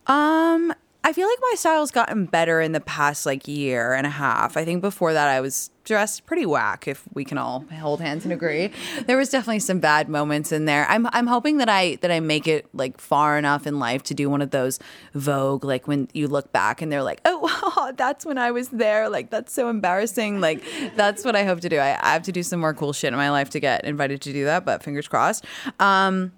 Um, 0.07 0.73
I 1.07 1.13
feel 1.13 1.29
like 1.29 1.39
my 1.51 1.55
style's 1.57 1.91
gotten 1.91 2.25
better 2.25 2.63
in 2.63 2.73
the 2.73 2.81
past 2.81 3.27
like 3.27 3.47
year 3.47 3.93
and 3.93 4.07
a 4.07 4.11
half. 4.11 4.57
I 4.57 4.65
think 4.65 4.81
before 4.81 5.13
that 5.13 5.29
I 5.29 5.43
was 5.43 5.71
dressed 5.85 6.25
pretty 6.25 6.47
whack, 6.47 6.89
if 6.89 7.05
we 7.13 7.27
can 7.27 7.37
all 7.37 7.67
hold 7.79 8.01
hands 8.01 8.25
and 8.25 8.33
agree. 8.33 8.71
There 9.07 9.19
was 9.19 9.29
definitely 9.29 9.59
some 9.59 9.81
bad 9.81 10.09
moments 10.09 10.51
in 10.51 10.65
there. 10.65 10.87
I'm 10.89 11.07
I'm 11.13 11.27
hoping 11.27 11.59
that 11.59 11.69
I 11.69 11.97
that 11.97 12.11
I 12.11 12.21
make 12.21 12.49
it 12.49 12.67
like 12.73 12.99
far 12.99 13.37
enough 13.37 13.67
in 13.67 13.79
life 13.79 14.03
to 14.05 14.15
do 14.15 14.31
one 14.31 14.41
of 14.41 14.51
those 14.51 14.79
Vogue, 15.13 15.63
like 15.63 15.87
when 15.87 16.09
you 16.15 16.27
look 16.27 16.51
back 16.53 16.81
and 16.81 16.91
they're 16.91 17.03
like, 17.03 17.21
oh, 17.27 17.93
that's 17.99 18.25
when 18.25 18.39
I 18.39 18.51
was 18.51 18.71
there. 18.71 19.11
Like 19.11 19.29
that's 19.29 19.53
so 19.53 19.69
embarrassing. 19.69 20.41
Like 20.41 20.65
that's 20.97 21.23
what 21.23 21.37
I 21.37 21.45
hope 21.45 21.61
to 21.61 21.69
do. 21.69 21.77
I, 21.77 21.99
I 22.01 22.15
have 22.15 22.23
to 22.23 22.33
do 22.33 22.43
some 22.43 22.61
more 22.61 22.73
cool 22.73 22.95
shit 22.95 23.13
in 23.13 23.19
my 23.19 23.31
life 23.31 23.51
to 23.51 23.61
get 23.61 23.85
invited 23.85 24.23
to 24.23 24.33
do 24.33 24.47
that, 24.47 24.65
but 24.65 24.83
fingers 24.83 25.07
crossed. 25.07 25.45
Um, 25.79 26.33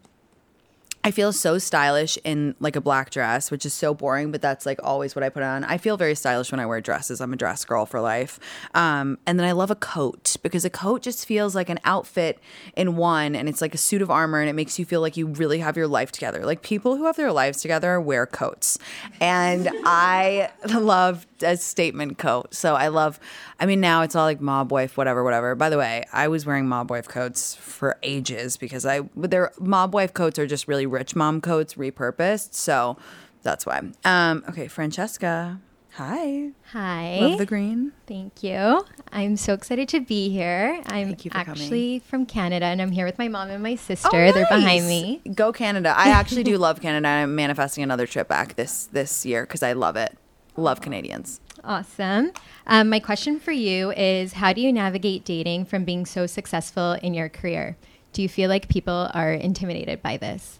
I 1.07 1.13
feel 1.13 1.33
so 1.33 1.57
stylish 1.59 2.19
in 2.25 2.57
like 2.59 2.75
a 2.75 2.81
black 2.81 3.11
dress, 3.11 3.53
which 3.53 3.65
is 3.65 3.73
so 3.73 3.95
boring, 3.95 4.33
but 4.33 4.43
that's 4.43 4.67
like 4.67 4.81
always 4.83 5.15
what 5.15 5.23
I 5.23 5.29
put 5.29 5.45
on. 5.45 5.63
I 5.63 5.79
feel 5.79 5.97
very 5.97 6.17
stylish 6.17 6.51
when 6.51 6.59
I 6.59 6.67
wear 6.67 6.81
dresses. 6.81 7.21
I'm 7.21 7.33
a 7.33 7.37
dress 7.37 7.65
girl 7.65 7.87
for 7.87 8.01
life. 8.01 8.41
Um, 8.75 9.17
and 9.25 9.39
then 9.39 9.47
I 9.47 9.53
love 9.53 9.71
a 9.71 9.77
coat 9.77 10.35
because 10.43 10.65
a 10.65 10.71
coat 10.71 11.03
just 11.03 11.25
feels 11.25 11.55
like 11.55 11.69
an 11.69 11.79
outfit 11.85 12.41
in 12.75 12.97
one 12.97 13.37
and 13.37 13.49
it's 13.49 13.61
like 13.61 13.73
a 13.73 13.79
suit 13.79 14.03
of 14.03 14.11
armor 14.11 14.41
and 14.41 14.51
it 14.51 14.55
makes 14.55 14.81
you 14.81 14.85
feel 14.85 15.01
like 15.01 15.17
you 15.17 15.29
really 15.29 15.61
have 15.61 15.77
your 15.77 15.87
life 15.87 16.11
together. 16.11 16.45
Like 16.45 16.63
people 16.63 16.97
who 16.97 17.05
have 17.05 17.15
their 17.15 17.31
lives 17.31 17.63
together 17.63 18.01
wear 18.01 18.27
coats. 18.27 18.77
And 19.21 19.71
I 19.85 20.51
love 20.75 21.25
a 21.41 21.57
statement 21.57 22.19
coat. 22.19 22.53
So 22.53 22.75
I 22.75 22.89
love, 22.89 23.21
I 23.61 23.67
mean, 23.67 23.81
now 23.81 24.03
it's 24.03 24.17
all 24.17 24.25
like 24.25 24.41
mob 24.41 24.73
wife, 24.73 24.97
whatever, 24.97 25.23
whatever. 25.23 25.55
By 25.55 25.71
the 25.71 25.79
way, 25.79 26.05
I 26.13 26.27
was 26.27 26.47
wearing 26.47 26.67
mob 26.67 26.91
wife 26.91 27.07
coats 27.07 27.55
for 27.55 27.97
ages 28.03 28.57
because 28.57 28.85
I, 28.85 29.03
their 29.15 29.53
mob 29.61 29.95
wife 29.95 30.13
coats 30.13 30.39
are 30.39 30.47
just 30.49 30.67
really 30.67 30.87
rich 30.97 31.15
mom 31.15 31.41
coats 31.41 31.75
repurposed. 31.75 32.55
So 32.55 32.97
that's 33.43 33.67
why. 33.67 33.83
Um, 34.05 34.45
okay, 34.49 34.67
Francesca. 34.67 35.61
Hi. 35.97 36.51
Hi. 36.73 37.19
Love 37.21 37.39
the 37.39 37.47
green. 37.47 37.93
Thank 38.07 38.43
you. 38.43 38.85
I'm 39.13 39.37
so 39.37 39.55
excited 39.55 39.89
to 39.91 40.01
be 40.01 40.29
here. 40.29 40.83
I'm 40.87 41.17
for 41.17 41.31
coming. 41.31 41.49
actually 41.49 41.99
from 42.01 42.27
Canada 42.27 42.67
and 42.67 42.83
I'm 42.83 42.93
here 42.93 43.07
with 43.07 43.19
my 43.19 43.29
mom 43.29 43.49
and 43.49 43.63
my 43.63 43.77
sister. 43.77 44.33
They're 44.33 44.47
behind 44.47 44.87
me. 44.87 45.23
Go 45.35 45.53
Canada. 45.53 45.95
I 45.97 46.11
actually 46.11 46.43
do 46.43 46.59
love 46.67 46.83
Canada. 46.83 47.09
I'm 47.09 47.35
manifesting 47.35 47.83
another 47.83 48.07
trip 48.07 48.29
back 48.29 48.57
this 48.57 48.87
this 48.93 49.25
year 49.25 49.43
because 49.43 49.63
I 49.63 49.73
love 49.73 49.97
it. 49.97 50.19
Love 50.59 50.83
Canadians. 50.83 51.41
Awesome. 51.65 52.31
Um, 52.67 52.91
my 52.91 53.01
question 53.01 53.41
for 53.41 53.53
you 53.53 53.91
is 53.93 54.35
How 54.35 54.53
do 54.53 54.61
you 54.61 54.73
navigate 54.73 55.25
dating 55.25 55.65
from 55.65 55.85
being 55.85 56.05
so 56.05 56.27
successful 56.27 56.93
in 57.03 57.15
your 57.15 57.31
career? 57.31 57.77
Do 58.13 58.21
you 58.23 58.29
feel 58.29 58.51
like 58.51 58.69
people 58.69 59.11
are 59.15 59.33
intimidated 59.33 60.03
by 60.03 60.17
this? 60.19 60.59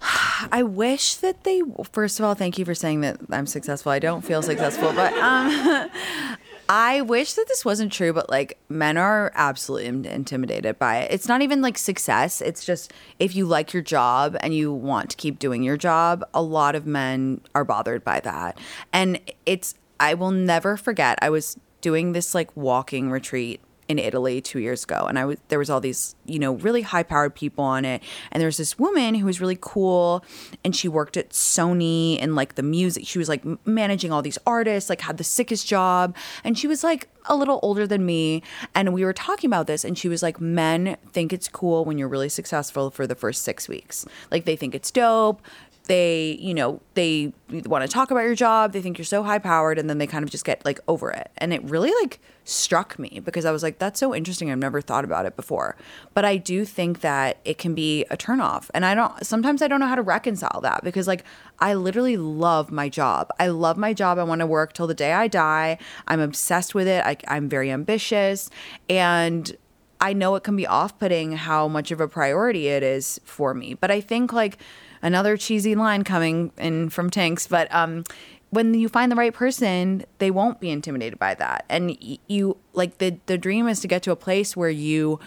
I 0.52 0.62
wish 0.62 1.16
that 1.16 1.44
they. 1.44 1.62
First 1.92 2.18
of 2.18 2.24
all, 2.24 2.34
thank 2.34 2.58
you 2.58 2.64
for 2.64 2.74
saying 2.74 3.02
that 3.02 3.18
I'm 3.30 3.46
successful. 3.46 3.92
I 3.92 3.98
don't 3.98 4.22
feel 4.22 4.42
successful, 4.42 4.92
but 4.92 5.12
um, 5.14 5.90
I 6.68 7.00
wish 7.00 7.32
that 7.32 7.46
this 7.48 7.64
wasn't 7.64 7.92
true, 7.92 8.12
but 8.12 8.30
like 8.30 8.56
men 8.68 8.96
are 8.96 9.32
absolutely 9.34 9.86
in- 9.88 10.04
intimidated 10.04 10.78
by 10.78 10.98
it. 10.98 11.12
It's 11.12 11.26
not 11.28 11.42
even 11.42 11.60
like 11.60 11.76
success. 11.76 12.40
It's 12.40 12.64
just 12.64 12.92
if 13.18 13.34
you 13.34 13.44
like 13.44 13.72
your 13.72 13.82
job 13.82 14.36
and 14.40 14.54
you 14.54 14.72
want 14.72 15.10
to 15.10 15.16
keep 15.16 15.38
doing 15.38 15.62
your 15.62 15.76
job, 15.76 16.24
a 16.32 16.42
lot 16.42 16.74
of 16.74 16.86
men 16.86 17.40
are 17.54 17.64
bothered 17.64 18.04
by 18.04 18.20
that. 18.20 18.56
And 18.92 19.20
it's, 19.46 19.74
I 19.98 20.14
will 20.14 20.30
never 20.30 20.76
forget, 20.76 21.18
I 21.20 21.28
was 21.30 21.58
doing 21.80 22.12
this 22.12 22.34
like 22.34 22.56
walking 22.56 23.10
retreat 23.10 23.60
in 23.90 23.98
Italy 23.98 24.40
two 24.40 24.60
years 24.60 24.84
ago, 24.84 25.06
and 25.08 25.18
I 25.18 25.24
was 25.24 25.38
there 25.48 25.58
was 25.58 25.68
all 25.68 25.80
these 25.80 26.14
you 26.24 26.38
know 26.38 26.52
really 26.52 26.82
high 26.82 27.02
powered 27.02 27.34
people 27.34 27.64
on 27.64 27.84
it, 27.84 28.00
and 28.30 28.40
there 28.40 28.46
was 28.46 28.56
this 28.56 28.78
woman 28.78 29.16
who 29.16 29.26
was 29.26 29.40
really 29.40 29.58
cool, 29.60 30.24
and 30.64 30.76
she 30.76 30.86
worked 30.86 31.16
at 31.16 31.30
Sony 31.30 32.16
and 32.22 32.36
like 32.36 32.54
the 32.54 32.62
music. 32.62 33.04
She 33.04 33.18
was 33.18 33.28
like 33.28 33.42
managing 33.66 34.12
all 34.12 34.22
these 34.22 34.38
artists, 34.46 34.88
like 34.88 35.00
had 35.00 35.16
the 35.16 35.24
sickest 35.24 35.66
job, 35.66 36.14
and 36.44 36.56
she 36.56 36.68
was 36.68 36.84
like 36.84 37.08
a 37.26 37.34
little 37.34 37.58
older 37.64 37.84
than 37.84 38.06
me, 38.06 38.44
and 38.76 38.94
we 38.94 39.04
were 39.04 39.12
talking 39.12 39.48
about 39.48 39.66
this, 39.66 39.84
and 39.84 39.98
she 39.98 40.08
was 40.08 40.22
like, 40.22 40.40
men 40.40 40.96
think 41.10 41.32
it's 41.32 41.48
cool 41.48 41.84
when 41.84 41.98
you're 41.98 42.08
really 42.08 42.28
successful 42.28 42.92
for 42.92 43.08
the 43.08 43.16
first 43.16 43.42
six 43.42 43.68
weeks, 43.68 44.06
like 44.30 44.44
they 44.44 44.54
think 44.54 44.72
it's 44.72 44.92
dope 44.92 45.42
they 45.84 46.36
you 46.40 46.54
know 46.54 46.80
they 46.94 47.32
want 47.64 47.82
to 47.82 47.88
talk 47.88 48.10
about 48.10 48.20
your 48.20 48.34
job 48.34 48.72
they 48.72 48.80
think 48.80 48.96
you're 48.96 49.04
so 49.04 49.22
high 49.22 49.38
powered 49.38 49.78
and 49.78 49.90
then 49.90 49.98
they 49.98 50.06
kind 50.06 50.22
of 50.22 50.30
just 50.30 50.44
get 50.44 50.64
like 50.64 50.78
over 50.86 51.10
it. 51.10 51.30
And 51.38 51.52
it 51.52 51.62
really 51.64 51.90
like 52.00 52.20
struck 52.44 52.98
me 52.98 53.20
because 53.24 53.44
i 53.44 53.50
was 53.50 53.62
like 53.62 53.78
that's 53.78 54.00
so 54.00 54.14
interesting 54.14 54.50
i've 54.50 54.58
never 54.58 54.80
thought 54.80 55.04
about 55.04 55.26
it 55.26 55.36
before. 55.36 55.76
But 56.14 56.24
i 56.24 56.36
do 56.36 56.64
think 56.64 57.00
that 57.00 57.38
it 57.44 57.58
can 57.58 57.74
be 57.74 58.04
a 58.04 58.16
turnoff 58.16 58.70
and 58.74 58.84
i 58.84 58.94
don't 58.94 59.24
sometimes 59.24 59.62
i 59.62 59.68
don't 59.68 59.80
know 59.80 59.86
how 59.86 59.94
to 59.94 60.02
reconcile 60.02 60.60
that 60.62 60.84
because 60.84 61.06
like 61.06 61.24
i 61.58 61.74
literally 61.74 62.16
love 62.16 62.70
my 62.70 62.88
job. 62.88 63.30
I 63.38 63.48
love 63.48 63.76
my 63.76 63.92
job 63.92 64.18
i 64.18 64.22
want 64.22 64.40
to 64.40 64.46
work 64.46 64.72
till 64.72 64.86
the 64.86 64.94
day 64.94 65.12
i 65.12 65.28
die 65.28 65.78
i'm 66.06 66.20
obsessed 66.20 66.74
with 66.74 66.86
it 66.86 67.04
I, 67.04 67.16
i'm 67.28 67.48
very 67.48 67.70
ambitious 67.70 68.50
and 68.88 69.56
I 70.00 70.14
know 70.14 70.34
it 70.34 70.44
can 70.44 70.56
be 70.56 70.66
off 70.66 70.98
putting 70.98 71.32
how 71.32 71.68
much 71.68 71.90
of 71.90 72.00
a 72.00 72.08
priority 72.08 72.68
it 72.68 72.82
is 72.82 73.20
for 73.24 73.52
me. 73.52 73.74
But 73.74 73.90
I 73.90 74.00
think 74.00 74.32
like 74.32 74.56
another 75.02 75.36
cheesy 75.36 75.74
line 75.74 76.04
coming 76.04 76.52
in 76.58 76.90
from 76.90 77.10
Tinx, 77.10 77.48
but 77.48 77.72
um, 77.74 78.04
when 78.50 78.74
you 78.74 78.88
find 78.88 79.10
the 79.10 79.16
right 79.16 79.32
person, 79.32 80.04
they 80.18 80.30
won't 80.30 80.60
be 80.60 80.70
intimidated 80.70 81.18
by 81.18 81.34
that. 81.34 81.64
And 81.68 81.96
you 82.26 82.56
like 82.72 82.98
the 82.98 83.18
the 83.26 83.38
dream 83.38 83.68
is 83.68 83.80
to 83.80 83.88
get 83.88 84.02
to 84.04 84.10
a 84.10 84.16
place 84.16 84.56
where 84.56 84.70
you 84.70 85.20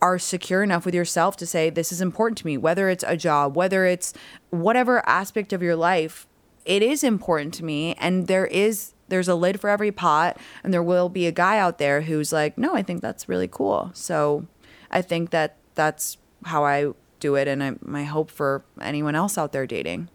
are 0.00 0.18
secure 0.18 0.62
enough 0.62 0.84
with 0.84 0.94
yourself 0.94 1.36
to 1.36 1.46
say 1.46 1.70
this 1.70 1.92
is 1.92 2.00
important 2.00 2.36
to 2.38 2.46
me, 2.46 2.56
whether 2.56 2.88
it's 2.88 3.04
a 3.06 3.16
job, 3.16 3.56
whether 3.56 3.86
it's 3.86 4.12
whatever 4.50 5.08
aspect 5.08 5.52
of 5.52 5.62
your 5.62 5.76
life, 5.76 6.26
it 6.64 6.82
is 6.82 7.02
important 7.02 7.54
to 7.54 7.64
me 7.64 7.94
and 7.94 8.26
there 8.26 8.46
is 8.46 8.92
there's 9.08 9.28
a 9.28 9.34
lid 9.34 9.60
for 9.60 9.68
every 9.68 9.92
pot 9.92 10.38
and 10.64 10.72
there 10.72 10.82
will 10.82 11.08
be 11.08 11.26
a 11.26 11.32
guy 11.32 11.58
out 11.58 11.78
there 11.78 12.02
who's 12.02 12.32
like 12.32 12.56
no 12.56 12.74
i 12.74 12.82
think 12.82 13.02
that's 13.02 13.28
really 13.28 13.48
cool 13.48 13.90
so 13.94 14.46
i 14.90 15.02
think 15.02 15.30
that 15.30 15.56
that's 15.74 16.18
how 16.44 16.64
i 16.64 16.92
do 17.22 17.34
it 17.34 17.48
and 17.48 17.62
I, 17.62 17.74
my 17.80 18.04
hope 18.04 18.30
for 18.30 18.64
anyone 18.80 19.14
else 19.14 19.38
out 19.38 19.52
there 19.52 19.66
dating 19.66 20.08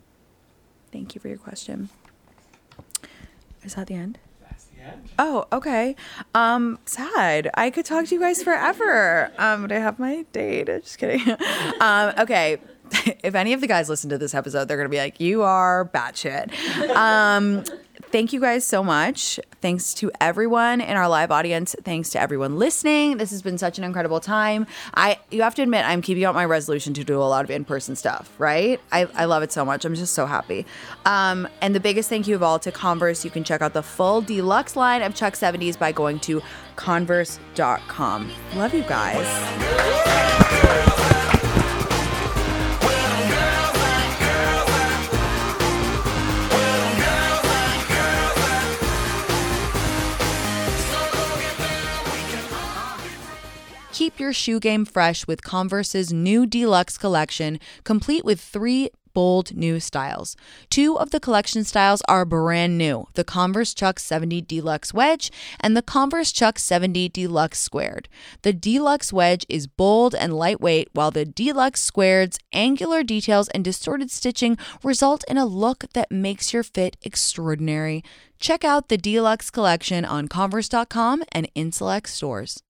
thank 0.92 1.16
you 1.16 1.22
for 1.22 1.28
your 1.28 1.38
question 1.38 1.90
is 3.64 3.76
that 3.76 3.88
the 3.88 3.96
end 3.96 4.20
Oh, 5.20 5.46
okay. 5.52 5.96
Um, 6.34 6.80
sad. 6.86 7.50
I 7.56 7.70
could 7.70 7.86
talk 7.86 8.06
to 8.06 8.16
you 8.16 8.22
guys 8.22 8.44
forever. 8.44 9.32
Um, 9.38 9.64
but 9.64 9.72
I 9.72 9.80
have 9.80 10.00
my 10.00 10.26
date. 10.32 10.68
Just 10.68 10.98
kidding. 10.98 11.36
um, 11.82 12.14
okay. 12.20 12.58
If 13.24 13.36
any 13.36 13.52
of 13.52 13.60
the 13.60 13.68
guys 13.68 13.90
listen 13.90 14.10
to 14.12 14.18
this 14.18 14.34
episode, 14.34 14.68
they're 14.68 14.78
gonna 14.78 14.88
be 14.88 14.98
like, 14.98 15.20
"You 15.20 15.42
are 15.42 15.90
batshit." 15.94 16.54
Um, 16.96 17.66
thank 18.12 18.34
you 18.34 18.40
guys 18.40 18.66
so 18.66 18.84
much. 18.84 19.40
Thanks 19.62 19.94
to 19.96 20.12
everyone 20.22 20.82
in 20.82 20.96
our 20.96 21.10
live 21.10 21.32
audience. 21.32 21.76
Thanks 21.84 22.10
to 22.12 22.22
everyone 22.22 22.58
listening. 22.58 23.18
This 23.18 23.32
has 23.32 23.42
been 23.42 23.58
such 23.58 23.78
an 23.78 23.84
incredible 23.84 24.20
time. 24.20 24.68
I 24.94 25.20
you 25.32 25.42
have 25.42 25.56
to 25.56 25.62
admit 25.62 25.86
I'm 25.86 26.02
keeping 26.02 26.24
up 26.26 26.36
my 26.36 26.46
resolution 26.46 26.94
to 26.96 27.04
do 27.04 27.18
a 27.18 27.24
lot 27.24 27.44
of 27.44 27.52
in-person 27.52 27.96
stuff, 27.96 28.32
right? 28.38 28.80
I, 28.92 29.08
I 29.14 29.26
love 29.26 29.44
it 29.44 29.52
so 29.52 29.66
much. 29.66 29.86
I'm 29.86 29.96
just 29.96 30.14
so 30.14 30.26
happy. 30.26 30.66
Um, 31.06 31.48
and 31.62 31.74
the 31.74 31.80
biggest 31.80 32.10
thank 32.10 32.28
you 32.28 32.36
of 32.36 32.44
all 32.44 32.60
to 32.60 32.72
Converse. 32.72 33.26
You 33.26 33.32
can 33.32 33.44
check 33.44 33.62
out 33.62 33.74
the 33.74 33.84
full 33.84 34.22
deluxe 34.22 34.76
line 34.76 35.02
of 35.02 35.16
Chuck 35.16 35.34
70s 35.34 35.78
by 35.78 35.92
going 35.92 36.20
to 36.22 36.42
converse.com. 36.76 38.32
Love 38.56 38.74
you 38.74 38.84
guys. 38.84 39.28
Keep 54.08 54.22
your 54.22 54.32
shoe 54.32 54.62
game 54.62 54.86
fresh 54.86 55.28
with 55.28 55.44
Converse's 55.44 56.14
new 56.14 56.46
deluxe 56.46 56.98
collection, 56.98 57.60
complete 57.84 58.24
with 58.24 58.40
three 58.40 58.90
bold 59.14 59.54
new 59.54 59.82
styles. 59.82 60.38
Two 60.70 60.98
of 60.98 61.10
the 61.10 61.20
collection 61.20 61.66
styles 61.66 62.02
are 62.08 62.24
brand 62.24 62.78
new 62.78 63.06
the 63.16 63.26
Converse 63.26 63.74
Chuck 63.74 64.00
70 64.00 64.40
Deluxe 64.44 64.94
Wedge 64.94 65.30
and 65.60 65.76
the 65.76 65.82
Converse 65.82 66.32
Chuck 66.32 66.58
70 66.58 67.10
Deluxe 67.10 67.60
Squared. 67.60 68.08
The 68.44 68.54
Deluxe 68.54 69.12
Wedge 69.12 69.46
is 69.50 69.68
bold 69.68 70.16
and 70.16 70.34
lightweight, 70.34 70.88
while 70.94 71.12
the 71.12 71.26
Deluxe 71.26 71.82
Squared's 71.82 72.40
angular 72.54 73.04
details 73.04 73.50
and 73.50 73.62
distorted 73.62 74.10
stitching 74.10 74.58
result 74.86 75.26
in 75.28 75.38
a 75.38 75.46
look 75.46 75.84
that 75.92 76.14
makes 76.14 76.54
your 76.54 76.64
fit 76.64 76.96
extraordinary. 77.02 78.06
Check 78.40 78.64
out 78.64 78.88
the 78.88 78.98
Deluxe 78.98 79.50
collection 79.50 80.06
on 80.06 80.30
Converse.com 80.30 81.26
and 81.34 81.50
in 81.56 81.74
select 81.74 82.08
stores. 82.08 82.64